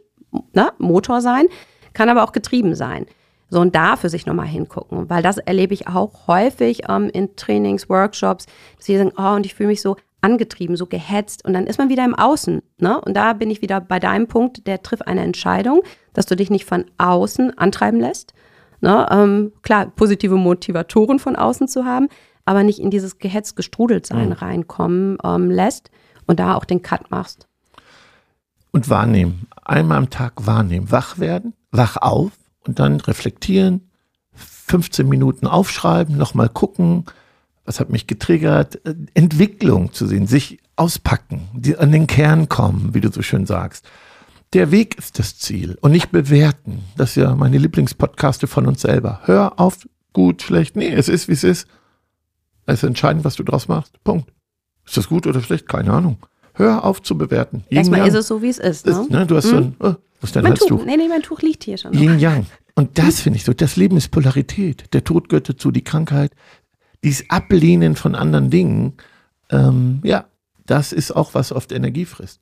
na, 0.53 0.73
Motor 0.79 1.21
sein, 1.21 1.47
kann 1.93 2.09
aber 2.09 2.25
auch 2.25 2.33
getrieben 2.33 2.75
sein. 2.75 3.07
So 3.51 3.61
und 3.61 3.75
da 3.75 3.97
für 3.97 4.11
sich 4.11 4.27
nochmal 4.27 4.47
hingucken, 4.47 5.09
weil 5.09 5.23
das 5.23 5.39
erlebe 5.39 5.73
ich 5.73 5.89
auch 5.89 6.27
häufig 6.27 6.83
ähm, 6.89 7.09
in 7.09 7.35
Trainings, 7.37 7.89
Workshops, 7.89 8.45
dass 8.77 8.85
sie 8.85 8.99
sagen, 8.99 9.13
oh, 9.17 9.37
und 9.37 9.47
ich 9.47 9.55
fühle 9.55 9.69
mich 9.69 9.81
so 9.81 9.97
angetrieben, 10.21 10.77
so 10.77 10.87
gehetzt 10.87 11.45
und 11.45 11.53
dann 11.53 11.67
ist 11.67 11.79
man 11.79 11.89
wieder 11.89 12.05
im 12.05 12.15
Außen. 12.15 12.63
Ne? 12.79 13.01
Und 13.01 13.15
da 13.15 13.33
bin 13.33 13.51
ich 13.51 13.63
wieder 13.63 13.81
bei 13.81 14.01
deinem 14.01 14.27
Punkt, 14.27 14.67
der 14.67 14.83
trifft 14.83 15.07
eine 15.07 15.23
Entscheidung, 15.23 15.83
dass 16.13 16.27
du 16.27 16.37
dich 16.37 16.51
nicht 16.51 16.65
von 16.65 16.85
außen 16.99 17.57
antreiben 17.57 18.01
lässt. 18.01 18.35
Ne? 18.81 19.07
Ähm, 19.11 19.53
klar, 19.63 19.87
positive 19.87 20.37
Motivatoren 20.37 21.19
von 21.19 21.37
außen 21.37 21.69
zu 21.69 21.85
haben, 21.85 22.09
aber 22.45 22.63
nicht 22.63 22.81
in 22.81 22.91
dieses 22.91 23.19
gehetzt, 23.19 23.57
gestrudelt 23.57 24.07
sein 24.07 24.29
mhm. 24.29 24.33
reinkommen 24.33 25.19
ähm, 25.23 25.51
lässt 25.51 25.91
und 26.27 26.41
da 26.41 26.55
auch 26.55 26.65
den 26.65 26.83
Cut 26.83 27.11
machst. 27.11 27.47
Und 28.71 28.89
wahrnehmen. 28.91 29.47
Einmal 29.65 29.99
am 29.99 30.11
Tag 30.11 30.47
wahrnehmen. 30.47 30.91
Wach 30.91 31.19
werden, 31.19 31.55
wach 31.71 31.97
auf 31.97 32.33
und 32.67 32.79
dann 32.79 33.01
reflektieren, 33.01 33.91
15 34.35 35.09
Minuten 35.09 35.47
aufschreiben, 35.47 36.17
nochmal 36.17 36.49
gucken, 36.49 37.05
was 37.69 37.81
hat 37.81 37.91
mich 37.91 38.07
getriggert, 38.07 38.85
äh, 38.87 38.95
Entwicklung 39.13 39.93
zu 39.93 40.07
sehen, 40.07 40.27
sich 40.27 40.59
auspacken, 40.75 41.49
die, 41.53 41.77
an 41.77 41.93
den 41.93 42.07
Kern 42.07 42.49
kommen, 42.49 42.95
wie 42.95 43.01
du 43.03 43.13
so 43.13 43.21
schön 43.21 43.45
sagst. 43.45 43.87
Der 44.55 44.71
Weg 44.71 44.97
ist 44.97 45.19
das 45.19 45.39
Ziel 45.39 45.77
und 45.83 45.93
nicht 45.93 46.11
bewerten. 46.11 46.83
Das 46.97 47.11
ist 47.11 47.17
ja 47.17 47.35
meine 47.35 47.59
Lieblingspodcaste 47.59 48.47
von 48.47 48.67
uns 48.67 48.81
selber. 48.81 49.21
Hör 49.25 49.61
auf, 49.61 49.87
gut, 50.15 50.41
schlecht. 50.41 50.77
Nee, 50.77 50.89
es 50.89 51.11
ist, 51.11 51.29
wie 51.29 51.33
es 51.33 51.45
ist. 51.45 51.69
Es 52.65 52.83
ist 52.83 52.85
entscheidend, 52.85 53.25
was 53.25 53.37
du 53.37 53.43
draus 53.43 53.69
machst. 53.69 54.03
Punkt. 54.03 54.33
Ist 54.87 54.97
das 54.97 55.09
gut 55.09 55.27
oder 55.27 55.43
schlecht? 55.43 55.69
Keine 55.69 55.93
Ahnung. 55.93 56.17
Hör 56.55 56.85
auf 56.85 57.03
zu 57.03 57.19
bewerten. 57.19 57.65
Yin 57.69 57.79
Erstmal 57.79 58.01
Yang. 58.01 58.09
ist 58.09 58.15
es 58.15 58.29
so, 58.29 58.41
wie 58.41 58.49
es 58.49 58.59
ist. 58.59 58.87
Ne? 58.87 58.93
ist 58.93 59.11
ne? 59.11 59.27
Du 59.27 59.37
hast 59.37 59.45
hm? 59.45 59.51
so 59.51 59.57
ein, 59.57 59.77
oh, 59.81 59.95
was 60.23 60.33
denn 60.33 60.43
mein 60.43 60.55
Tuch. 60.55 60.85
Nee, 60.87 60.97
nee, 60.97 61.09
mein 61.09 61.23
Tuch 61.23 61.43
liegt 61.43 61.65
hier 61.65 61.77
schon. 61.77 61.93
Yin 61.93 62.19
Yang. 62.19 62.47
Und 62.75 62.97
das 62.97 63.17
hm? 63.17 63.25
finde 63.25 63.37
ich 63.37 63.45
so. 63.45 63.53
Das 63.53 63.77
Leben 63.77 63.99
ist 63.99 64.09
Polarität. 64.09 64.95
Der 64.95 65.05
Tod 65.05 65.29
gehört 65.29 65.51
dazu, 65.51 65.71
die 65.71 65.85
Krankheit, 65.85 66.33
dieses 67.05 67.29
Ablehnen 67.31 67.97
von 67.97 68.15
anderen 68.15 68.51
Dingen, 68.51 68.95
ähm, 69.51 70.01
ja, 70.05 70.27
das 70.67 70.93
ist 70.93 71.13
auch 71.13 71.35
was 71.35 71.53
oft 71.53 71.73
Energie 71.73 72.05
frisst. 72.05 72.41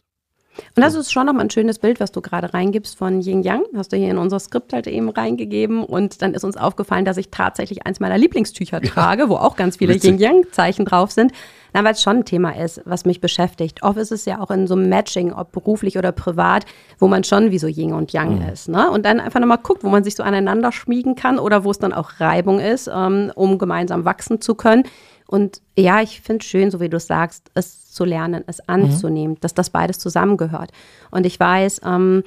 Und 0.74 0.82
das 0.82 0.94
ist 0.94 1.12
schon 1.12 1.26
nochmal 1.26 1.44
ein 1.44 1.50
schönes 1.50 1.78
Bild, 1.78 2.00
was 2.00 2.12
du 2.12 2.20
gerade 2.20 2.52
reingibst 2.52 2.96
von 2.96 3.20
Yin 3.20 3.42
Yang. 3.42 3.62
Hast 3.74 3.92
du 3.92 3.96
hier 3.96 4.10
in 4.10 4.18
unser 4.18 4.38
Skript 4.38 4.72
halt 4.72 4.86
eben 4.86 5.08
reingegeben. 5.08 5.84
Und 5.84 6.22
dann 6.22 6.34
ist 6.34 6.44
uns 6.44 6.56
aufgefallen, 6.56 7.04
dass 7.04 7.16
ich 7.16 7.30
tatsächlich 7.30 7.86
eins 7.86 8.00
meiner 8.00 8.18
Lieblingstücher 8.18 8.82
ja. 8.82 8.88
trage, 8.88 9.28
wo 9.28 9.36
auch 9.36 9.56
ganz 9.56 9.76
viele 9.76 9.94
Yin 9.94 10.18
Yang-Zeichen 10.18 10.84
drauf 10.84 11.10
sind. 11.10 11.32
Na, 11.72 11.84
weil 11.84 11.92
es 11.92 12.02
schon 12.02 12.18
ein 12.18 12.24
Thema 12.24 12.56
ist, 12.56 12.80
was 12.86 13.04
mich 13.04 13.20
beschäftigt. 13.20 13.82
Oft 13.82 13.98
ist 13.98 14.10
es 14.10 14.24
ja 14.24 14.40
auch 14.40 14.50
in 14.50 14.66
so 14.66 14.74
einem 14.74 14.88
Matching, 14.88 15.32
ob 15.32 15.52
beruflich 15.52 15.98
oder 15.98 16.10
privat, 16.10 16.64
wo 16.98 17.06
man 17.06 17.22
schon 17.22 17.50
wie 17.50 17.58
so 17.58 17.66
Yin 17.66 17.92
und 17.92 18.12
Yang 18.14 18.36
mhm. 18.36 18.48
ist. 18.48 18.68
Ne? 18.68 18.90
Und 18.90 19.04
dann 19.04 19.20
einfach 19.20 19.40
nochmal 19.40 19.58
guckt, 19.62 19.84
wo 19.84 19.88
man 19.88 20.02
sich 20.02 20.14
so 20.14 20.22
aneinander 20.22 20.72
schmiegen 20.72 21.16
kann 21.16 21.38
oder 21.38 21.64
wo 21.64 21.70
es 21.70 21.78
dann 21.78 21.92
auch 21.92 22.12
Reibung 22.18 22.60
ist, 22.60 22.88
ähm, 22.92 23.30
um 23.34 23.58
gemeinsam 23.58 24.06
wachsen 24.06 24.40
zu 24.40 24.54
können. 24.54 24.84
Und 25.26 25.60
ja, 25.76 26.00
ich 26.00 26.20
finde 26.20 26.42
es 26.42 26.48
schön, 26.48 26.70
so 26.70 26.80
wie 26.80 26.88
du 26.88 27.00
sagst, 27.00 27.50
es 27.54 27.90
zu 27.92 28.04
lernen, 28.04 28.44
es 28.46 28.66
anzunehmen, 28.68 29.34
mhm. 29.36 29.40
dass 29.40 29.54
das 29.54 29.70
beides 29.70 29.98
zusammengehört. 29.98 30.70
Und 31.10 31.26
ich 31.26 31.38
weiß, 31.40 31.80
ähm, 31.84 32.22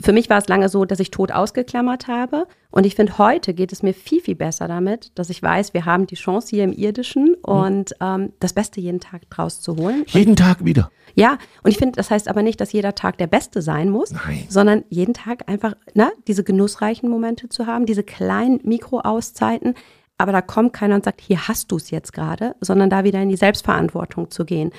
für 0.00 0.12
mich 0.12 0.30
war 0.30 0.38
es 0.38 0.48
lange 0.48 0.68
so, 0.68 0.84
dass 0.84 1.00
ich 1.00 1.10
tot 1.10 1.32
ausgeklammert 1.32 2.08
habe. 2.08 2.46
Und 2.70 2.86
ich 2.86 2.94
finde, 2.94 3.18
heute 3.18 3.52
geht 3.52 3.72
es 3.72 3.82
mir 3.82 3.92
viel, 3.92 4.20
viel 4.20 4.34
besser 4.34 4.66
damit, 4.66 5.12
dass 5.16 5.28
ich 5.28 5.42
weiß, 5.42 5.74
wir 5.74 5.84
haben 5.84 6.06
die 6.06 6.14
Chance 6.14 6.48
hier 6.50 6.64
im 6.64 6.72
Irdischen 6.72 7.36
mhm. 7.36 7.36
und 7.44 7.92
ähm, 8.00 8.32
das 8.40 8.54
Beste 8.54 8.80
jeden 8.80 9.00
Tag 9.00 9.28
draus 9.28 9.60
zu 9.60 9.76
holen. 9.76 10.04
Jeden 10.08 10.30
und, 10.30 10.38
Tag 10.38 10.64
wieder. 10.64 10.90
Ja, 11.14 11.36
und 11.62 11.70
ich 11.70 11.76
finde, 11.76 11.96
das 11.96 12.10
heißt 12.10 12.28
aber 12.28 12.42
nicht, 12.42 12.60
dass 12.60 12.72
jeder 12.72 12.94
Tag 12.94 13.18
der 13.18 13.26
Beste 13.26 13.60
sein 13.60 13.90
muss, 13.90 14.12
Nein. 14.12 14.46
sondern 14.48 14.84
jeden 14.88 15.12
Tag 15.12 15.48
einfach 15.48 15.74
ne, 15.92 16.10
diese 16.26 16.42
genussreichen 16.42 17.10
Momente 17.10 17.50
zu 17.50 17.66
haben, 17.66 17.84
diese 17.84 18.02
kleinen 18.02 18.60
Mikroauszeiten, 18.64 19.74
aber 20.22 20.32
da 20.32 20.40
kommt 20.40 20.72
keiner 20.72 20.94
und 20.94 21.04
sagt, 21.04 21.20
hier 21.20 21.48
hast 21.48 21.72
du 21.72 21.76
es 21.76 21.90
jetzt 21.90 22.12
gerade, 22.12 22.54
sondern 22.60 22.88
da 22.88 23.04
wieder 23.04 23.20
in 23.20 23.28
die 23.28 23.36
Selbstverantwortung 23.36 24.30
zu 24.30 24.44
gehen. 24.44 24.70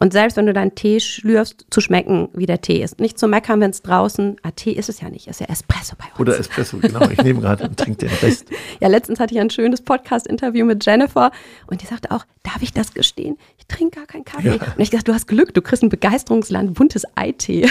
Und 0.00 0.12
selbst 0.12 0.36
wenn 0.36 0.46
du 0.46 0.52
deinen 0.52 0.74
Tee 0.74 1.00
schlürfst, 1.00 1.66
zu 1.70 1.80
schmecken, 1.80 2.28
wie 2.32 2.46
der 2.46 2.60
Tee 2.60 2.82
ist. 2.82 3.00
Nicht 3.00 3.18
zu 3.18 3.26
meckern, 3.26 3.60
wenn 3.60 3.70
es 3.70 3.82
draußen, 3.82 4.36
ah, 4.42 4.50
Tee 4.52 4.72
ist 4.72 4.88
es 4.88 5.00
ja 5.00 5.10
nicht, 5.10 5.26
ist 5.26 5.40
ja 5.40 5.46
Espresso 5.48 5.96
bei 5.98 6.04
uns. 6.04 6.20
Oder 6.20 6.38
Espresso, 6.38 6.78
genau. 6.78 7.08
Ich 7.10 7.22
nehme 7.22 7.40
gerade 7.40 7.64
und 7.64 7.76
trinke 7.76 8.06
den 8.06 8.16
Rest. 8.22 8.46
ja, 8.80 8.88
letztens 8.88 9.18
hatte 9.18 9.34
ich 9.34 9.40
ein 9.40 9.50
schönes 9.50 9.82
Podcast-Interview 9.82 10.64
mit 10.64 10.86
Jennifer 10.86 11.32
und 11.66 11.82
die 11.82 11.86
sagte 11.86 12.12
auch, 12.12 12.24
darf 12.44 12.62
ich 12.62 12.72
das 12.72 12.94
gestehen? 12.94 13.36
Ich 13.58 13.66
trinke 13.66 13.98
gar 13.98 14.06
keinen 14.06 14.24
Kaffee. 14.24 14.56
Ja. 14.56 14.72
Und 14.76 14.80
ich 14.80 14.90
dachte, 14.90 15.04
du 15.04 15.14
hast 15.14 15.26
Glück, 15.26 15.52
du 15.52 15.62
kriegst 15.62 15.82
ein 15.82 15.88
Begeisterungsland, 15.88 16.74
buntes 16.74 17.02
Eitee. 17.16 17.68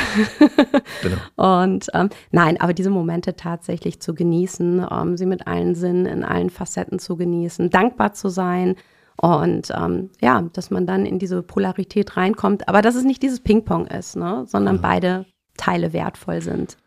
genau. 1.02 1.62
Und 1.64 1.88
ähm, 1.94 2.10
nein, 2.32 2.60
aber 2.60 2.74
diese 2.74 2.90
Momente 2.90 3.36
tatsächlich 3.36 4.02
zu 4.02 4.14
genießen, 4.14 4.86
ähm, 4.92 5.18
sie 5.18 5.26
mit 5.26 5.48
allen 5.48 5.76
Sinnen, 5.76 6.06
in 6.06 6.24
allen 6.24 6.50
Facetten 6.50 7.00
zu 7.00 7.16
genießen, 7.16 7.70
dankbar 7.70 8.14
zu 8.14 8.30
sein, 8.30 8.76
und 9.18 9.72
ähm, 9.76 10.10
ja, 10.22 10.44
dass 10.54 10.70
man 10.70 10.86
dann 10.86 11.06
in 11.06 11.20
diese 11.20 11.42
Polarität 11.42 12.18
reinkommt, 12.18 12.68
aber 12.68 12.82
dass 12.82 12.96
es 12.96 13.04
nicht 13.04 13.24
dieses 13.24 13.40
Ping-Pong 13.40 13.88
ist, 13.88 14.16
ne? 14.16 14.46
sondern 14.48 14.76
ja. 14.76 14.82
beide 14.82 15.26
Teile 15.58 15.92
wertvoll 15.92 16.42
sind. 16.42 16.78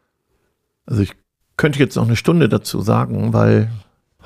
Also 0.86 1.02
ich 1.02 1.12
könnte 1.56 1.80
jetzt 1.80 1.96
noch 1.96 2.06
eine 2.06 2.16
Stunde 2.16 2.48
dazu 2.48 2.80
sagen, 2.80 3.32
weil 3.32 3.70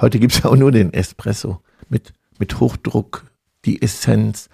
heute 0.00 0.18
gibt 0.18 0.34
es 0.34 0.42
ja 0.42 0.50
auch 0.50 0.56
nur 0.56 0.70
den 0.70 0.92
Espresso 0.92 1.60
mit, 1.88 2.12
mit 2.38 2.60
Hochdruck, 2.60 3.24
die 3.64 3.80
Essenz 3.80 4.48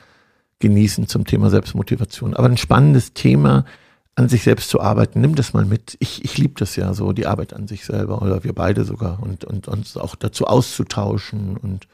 genießen 0.61 1.09
zum 1.09 1.25
Thema 1.25 1.51
Selbstmotivation. 1.51 2.35
Aber 2.35 2.49
ein 2.49 2.57
spannendes 2.57 3.15
Thema, 3.15 3.65
an 4.15 4.29
sich 4.29 4.43
selbst 4.43 4.69
zu 4.69 4.81
arbeiten. 4.81 5.21
Nimm 5.21 5.35
das 5.35 5.55
mal 5.55 5.65
mit. 5.65 5.97
Ich, 5.99 6.25
ich 6.25 6.37
liebe 6.37 6.55
das 6.59 6.77
ja 6.77 6.93
so, 6.95 7.13
die 7.13 7.27
Arbeit 7.27 7.55
an 7.55 7.67
sich 7.67 7.85
selber 7.85 8.23
oder 8.23 8.45
wir 8.45 8.53
beide 8.53 8.85
sogar 8.85 9.23
und, 9.23 9.45
und 9.45 9.67
uns 9.67 9.97
auch 9.97 10.15
dazu 10.15 10.47
auszutauschen 10.47 11.57
und 11.57 11.89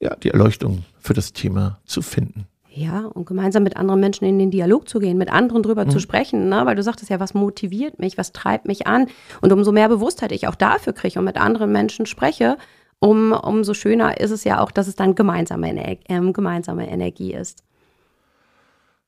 ja, 0.00 0.14
die 0.16 0.30
Erleuchtung 0.30 0.84
für 0.98 1.14
das 1.14 1.32
Thema 1.32 1.78
zu 1.84 2.02
finden. 2.02 2.46
Ja, 2.76 3.06
und 3.06 3.26
gemeinsam 3.26 3.62
mit 3.62 3.76
anderen 3.76 4.00
Menschen 4.00 4.24
in 4.24 4.38
den 4.38 4.50
Dialog 4.50 4.88
zu 4.88 4.98
gehen, 4.98 5.16
mit 5.16 5.32
anderen 5.32 5.62
drüber 5.62 5.84
mhm. 5.84 5.90
zu 5.90 6.00
sprechen, 6.00 6.48
ne? 6.48 6.66
weil 6.66 6.74
du 6.74 6.82
sagtest 6.82 7.08
ja, 7.08 7.20
was 7.20 7.32
motiviert 7.32 8.00
mich, 8.00 8.18
was 8.18 8.32
treibt 8.32 8.66
mich 8.66 8.88
an. 8.88 9.06
Und 9.40 9.52
umso 9.52 9.70
mehr 9.70 9.88
Bewusstheit 9.88 10.32
ich 10.32 10.48
auch 10.48 10.56
dafür 10.56 10.92
kriege 10.92 11.20
und 11.20 11.24
mit 11.24 11.36
anderen 11.36 11.70
Menschen 11.70 12.04
spreche, 12.04 12.58
um, 12.98 13.32
umso 13.32 13.74
schöner 13.74 14.20
ist 14.20 14.32
es 14.32 14.42
ja 14.42 14.60
auch, 14.60 14.72
dass 14.72 14.88
es 14.88 14.96
dann 14.96 15.14
gemeinsame, 15.14 15.72
äh, 15.76 16.32
gemeinsame 16.32 16.90
Energie 16.90 17.32
ist. 17.32 17.62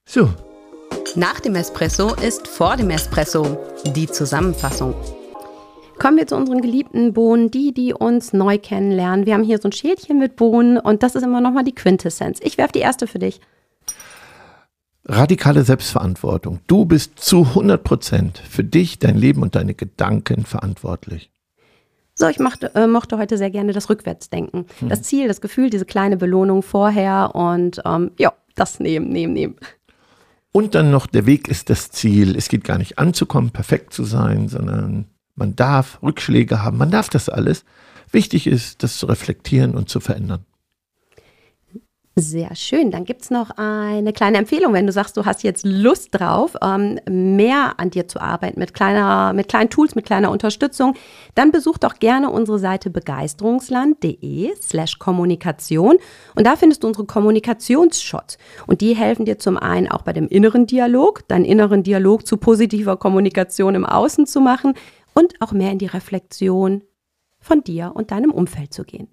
So, 0.05 0.29
Nach 1.17 1.41
dem 1.41 1.55
Espresso 1.55 2.15
ist 2.15 2.47
vor 2.47 2.77
dem 2.77 2.91
Espresso 2.91 3.59
die 3.87 4.07
Zusammenfassung. 4.07 4.95
Kommen 5.99 6.19
wir 6.19 6.27
zu 6.27 6.37
unseren 6.37 6.61
geliebten 6.61 7.15
Bohnen, 7.15 7.51
die, 7.51 7.73
die 7.73 7.95
uns 7.95 8.33
neu 8.33 8.59
kennenlernen. 8.59 9.25
Wir 9.25 9.35
haben 9.35 9.45
hier 9.45 9.59
so 9.59 9.69
ein 9.69 9.73
Schälchen 9.73 10.19
mit 10.19 10.37
Bohnen 10.37 10.79
und 10.79 11.03
das 11.03 11.15
ist 11.15 11.23
immer 11.23 11.41
nochmal 11.41 11.65
die 11.65 11.75
Quintessenz. 11.75 12.39
Ich 12.43 12.59
werfe 12.59 12.73
die 12.73 12.81
erste 12.81 13.07
für 13.07 13.19
dich. 13.19 13.41
Radikale 15.07 15.63
Selbstverantwortung. 15.63 16.61
Du 16.67 16.85
bist 16.85 17.19
zu 17.19 17.43
100 17.45 17.83
Prozent 17.83 18.39
für 18.39 18.65
dich, 18.65 18.99
dein 18.99 19.17
Leben 19.17 19.43
und 19.43 19.55
deine 19.55 19.75
Gedanken 19.75 20.45
verantwortlich. 20.45 21.31
So, 22.15 22.27
ich 22.29 22.39
machte, 22.41 22.75
äh, 22.75 22.87
mochte 22.87 23.17
heute 23.17 23.39
sehr 23.39 23.51
gerne 23.51 23.73
das 23.73 23.89
Rückwärtsdenken. 23.89 24.67
Hm. 24.81 24.89
Das 24.89 25.03
Ziel, 25.03 25.29
das 25.29 25.41
Gefühl, 25.41 25.71
diese 25.71 25.85
kleine 25.85 26.17
Belohnung 26.17 26.63
vorher 26.63 27.35
und 27.35 27.81
ähm, 27.85 28.11
ja, 28.19 28.33
das 28.55 28.81
nehmen, 28.81 29.09
nehmen, 29.09 29.33
nehmen. 29.33 29.57
Und 30.51 30.75
dann 30.75 30.91
noch, 30.91 31.07
der 31.07 31.27
Weg 31.27 31.49
ist 31.49 31.71
das 31.71 31.91
Ziel. 31.91 32.35
Es 32.35 32.49
geht 32.49 32.65
gar 32.65 32.79
nicht 32.79 32.99
anzukommen, 32.99 33.51
perfekt 33.51 33.93
zu 33.93 34.05
sein, 34.05 34.49
sondern 34.49 35.07
man 35.37 35.55
darf 35.55 36.03
Rückschläge 36.03 36.63
haben, 36.63 36.79
man 36.79 36.91
darf 36.91 37.09
das 37.09 37.29
alles. 37.29 37.65
Wichtig 38.11 38.47
ist, 38.47 38.83
das 38.83 38.97
zu 38.99 39.07
reflektieren 39.07 39.75
und 39.75 39.89
zu 39.89 40.01
verändern. 40.01 40.45
Sehr 42.19 42.57
schön. 42.57 42.91
Dann 42.91 43.05
gibt 43.05 43.21
es 43.21 43.31
noch 43.31 43.51
eine 43.59 44.15
kleine 44.15 44.39
Empfehlung, 44.39 44.73
wenn 44.73 44.87
du 44.87 44.93
sagst, 44.93 45.19
du 45.19 45.27
hast 45.27 45.43
jetzt 45.43 45.67
Lust 45.67 46.19
drauf, 46.19 46.57
ähm, 46.63 46.99
mehr 47.11 47.75
an 47.77 47.91
dir 47.91 48.09
zu 48.09 48.23
arbeiten 48.23 48.59
mit, 48.59 48.73
kleiner, 48.73 49.35
mit 49.35 49.49
kleinen 49.49 49.69
Tools, 49.69 49.95
mit 49.95 50.07
kleiner 50.07 50.31
Unterstützung, 50.31 50.95
dann 51.35 51.53
besuch 51.53 51.77
doch 51.77 51.97
gerne 51.99 52.31
unsere 52.31 52.59
Seite 52.59 52.89
begeisterungsland.de 52.89 54.51
slash 54.63 54.99
Kommunikation 54.99 55.99
und 56.35 56.47
da 56.47 56.57
findest 56.57 56.85
du 56.85 56.87
unsere 56.87 57.05
Kommunikationsshots 57.05 58.39
und 58.67 58.81
die 58.81 58.97
helfen 58.97 59.27
dir 59.27 59.39
zum 59.39 59.59
einen 59.59 59.87
auch 59.87 60.01
bei 60.01 60.15
dem 60.15 60.27
inneren 60.29 60.67
Dialog, 60.67 61.29
deinen 61.29 61.45
inneren 61.45 61.83
Dialog 61.83 62.27
zu 62.27 62.39
positiver 62.39 62.97
Kommunikation 62.97 63.75
im 63.75 63.85
Außen 63.85 64.27
zu 64.27 64.41
machen 64.41 64.73
und 65.17 65.41
auch 65.41 65.53
mehr 65.53 65.73
in 65.73 65.79
die 65.79 65.87
Reflexion 65.87 66.83
von 67.41 67.65
dir 67.65 67.93
und 67.95 68.11
deinem 68.11 68.31
Umfeld 68.31 68.75
zu 68.75 68.85
gehen. 68.85 69.09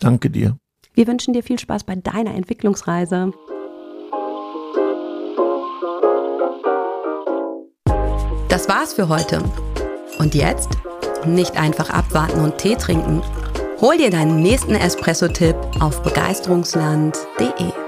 Danke 0.00 0.30
dir. 0.30 0.58
Wir 0.94 1.06
wünschen 1.06 1.32
dir 1.32 1.42
viel 1.42 1.58
Spaß 1.58 1.84
bei 1.84 1.94
deiner 1.94 2.34
Entwicklungsreise. 2.34 3.32
Das 8.48 8.68
war's 8.68 8.94
für 8.94 9.08
heute. 9.08 9.42
Und 10.18 10.34
jetzt 10.34 10.70
nicht 11.24 11.56
einfach 11.56 11.90
abwarten 11.90 12.40
und 12.40 12.58
Tee 12.58 12.74
trinken. 12.74 13.22
Hol 13.80 13.96
dir 13.96 14.10
deinen 14.10 14.42
nächsten 14.42 14.74
Espresso-Tipp 14.74 15.56
auf 15.80 16.02
begeisterungsland.de. 16.02 17.79